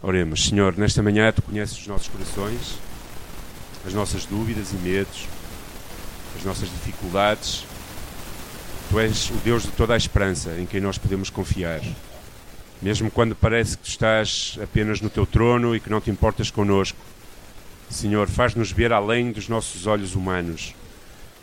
Oremos, 0.00 0.46
Senhor, 0.46 0.78
nesta 0.78 1.02
manhã 1.02 1.32
tu 1.32 1.42
conheces 1.42 1.76
os 1.76 1.86
nossos 1.86 2.08
corações, 2.08 2.78
as 3.84 3.92
nossas 3.92 4.24
dúvidas 4.24 4.72
e 4.72 4.76
medos 4.76 5.26
as 6.38 6.44
nossas 6.44 6.68
dificuldades. 6.70 7.64
Tu 8.90 8.98
és 8.98 9.30
o 9.30 9.34
Deus 9.44 9.64
de 9.64 9.70
toda 9.72 9.94
a 9.94 9.96
esperança 9.96 10.50
em 10.58 10.64
quem 10.64 10.80
nós 10.80 10.96
podemos 10.96 11.28
confiar. 11.28 11.80
Mesmo 12.80 13.10
quando 13.10 13.34
parece 13.34 13.76
que 13.76 13.88
estás 13.88 14.58
apenas 14.62 15.00
no 15.00 15.10
teu 15.10 15.26
trono 15.26 15.74
e 15.74 15.80
que 15.80 15.90
não 15.90 16.00
te 16.00 16.10
importas 16.10 16.50
connosco. 16.50 16.98
Senhor, 17.90 18.28
faz-nos 18.28 18.70
ver 18.70 18.92
além 18.92 19.32
dos 19.32 19.48
nossos 19.48 19.86
olhos 19.86 20.14
humanos. 20.14 20.74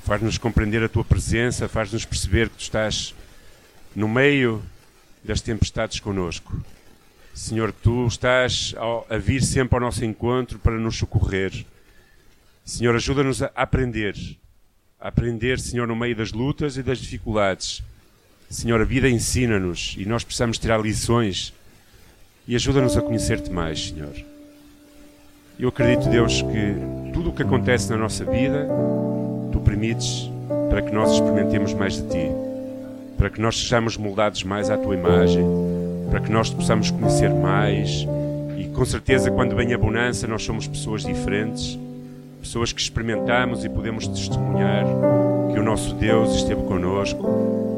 Faz-nos 0.04 0.38
compreender 0.38 0.84
a 0.84 0.89
tua 0.89 1.04
presença, 1.04 1.67
faz-nos 1.67 2.06
perceber 2.06 2.50
que 2.50 2.58
tu 2.58 2.62
estás 2.62 3.13
no 3.95 4.08
meio 4.08 4.63
das 5.24 5.41
tempestades 5.41 6.00
conosco. 6.00 6.63
Senhor, 7.34 7.71
tu 7.74 8.08
estás 8.08 8.74
a 9.10 9.17
vir 9.17 9.43
sempre 9.43 9.76
ao 9.76 9.82
nosso 9.82 10.06
encontro 10.06 10.60
para 10.60 10.78
nos 10.78 10.95
socorrer. 10.95 11.65
Senhor, 12.63 12.95
ajuda-nos 12.95 13.41
a 13.41 13.52
aprender 13.56 14.15
aprender, 15.06 15.60
Senhor, 15.60 15.88
no 15.88 15.95
meio 15.95 16.15
das 16.15 16.32
lutas 16.32 16.78
e 16.78 16.84
das 16.84 16.98
dificuldades. 16.98 17.84
Senhor, 18.56 18.80
a 18.80 18.86
vida 18.86 19.10
ensina-nos 19.10 19.98
e 19.98 20.06
nós 20.06 20.24
precisamos 20.24 20.58
tirar 20.58 20.80
lições. 20.80 21.54
E 22.48 22.56
ajuda-nos 22.56 22.96
a 22.96 23.02
conhecer-te 23.02 23.52
mais, 23.52 23.89
Senhor. 23.89 24.13
Eu 25.60 25.68
acredito, 25.68 26.08
Deus, 26.08 26.41
que 26.41 27.12
tudo 27.12 27.32
o 27.32 27.34
que 27.34 27.44
acontece 27.44 27.89
na 27.89 27.98
nossa 27.98 28.24
vida, 28.24 28.65
tu 29.52 29.60
permites 29.60 30.32
para 30.70 30.82
que 30.82 30.94
nós 30.94 31.12
experimentemos 31.12 31.74
mais 31.74 31.96
de 31.96 32.04
ti, 32.04 32.32
para 33.18 33.30
que 33.30 33.41
nós 33.41 33.60
sejamos 33.60 33.98
moldados 33.98 34.41
mais 34.44 34.70
à 34.70 34.78
tua 34.78 34.96
imagem, 34.96 35.44
para 36.10 36.22
que 36.22 36.32
nós 36.32 36.50
te 36.50 36.56
possamos 36.56 36.89
conhecer 36.89 37.32
mais. 37.32 38.08
E 38.58 38.70
com 38.70 38.86
certeza 38.86 39.30
quando 39.30 39.54
vem 39.54 39.74
a 39.74 39.78
bonança 39.78 40.28
nós 40.28 40.44
somos 40.44 40.65
pessoas 40.65 41.04
diferentes. 41.04 41.78
Pessoas 42.39 42.72
que 42.72 42.80
experimentamos 42.80 43.65
e 43.65 43.70
podemos 43.70 44.08
testemunhar 44.08 44.86
que 45.52 45.60
o 45.60 45.63
nosso 45.63 45.94
Deus 45.96 46.36
esteve 46.36 46.63
conosco 46.63 47.75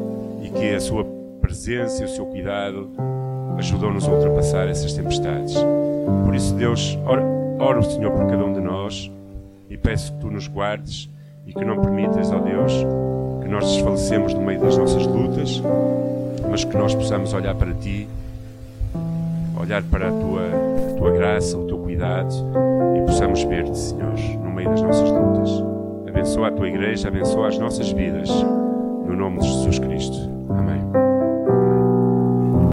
e 0.48 0.50
que 0.50 0.74
a 0.74 0.80
sua 0.80 1.04
presença 1.40 2.02
e 2.02 2.06
o 2.06 2.08
seu 2.08 2.24
cuidado 2.24 2.90
ajudou-nos 3.58 4.08
a 4.08 4.12
ultrapassar 4.12 4.66
essas 4.68 4.94
tempestades. 4.94 5.54
Por 6.24 6.34
isso, 6.34 6.54
Deus, 6.54 6.98
ora, 7.04 7.22
ora 7.58 7.78
o 7.80 7.82
Senhor 7.82 8.10
por 8.12 8.26
cada 8.26 8.44
um 8.44 8.52
de 8.54 8.60
nós 8.60 9.10
e 9.68 9.76
peço 9.76 10.12
que 10.14 10.20
tu 10.20 10.30
nos 10.30 10.48
guardes 10.48 11.10
e 11.46 11.52
que 11.52 11.64
não 11.64 11.80
permitas, 11.80 12.30
ó 12.32 12.38
Deus, 12.38 12.72
que 13.42 13.48
nós 13.48 13.70
desfalecemos 13.70 14.32
no 14.32 14.40
meio 14.40 14.60
das 14.60 14.76
nossas 14.76 15.06
lutas, 15.06 15.62
mas 16.50 16.64
que 16.64 16.76
nós 16.76 16.94
possamos 16.94 17.32
olhar 17.34 17.54
para 17.54 17.72
ti, 17.74 18.08
olhar 19.60 19.82
para 19.82 20.08
a 20.08 20.12
tua, 20.12 20.46
a 20.90 20.94
tua 20.96 21.10
graça, 21.10 21.58
o 21.58 21.66
teu 21.66 21.78
cuidado 21.78 22.34
e 22.96 23.02
possamos 23.02 23.42
ver-te, 23.42 23.76
Senhor, 23.76 24.14
no 24.42 24.50
meio 24.50 24.70
das 24.70 24.80
nossas 24.80 25.10
lutas. 25.10 25.50
Abençoa 26.08 26.48
a 26.48 26.52
tua 26.52 26.68
igreja, 26.68 27.08
abençoa 27.08 27.48
as 27.48 27.58
nossas 27.58 27.90
vidas, 27.90 28.30
no 29.06 29.14
nome 29.14 29.40
de 29.40 29.48
Jesus 29.48 29.78
Cristo. 29.78 30.37
Amém. 30.48 30.77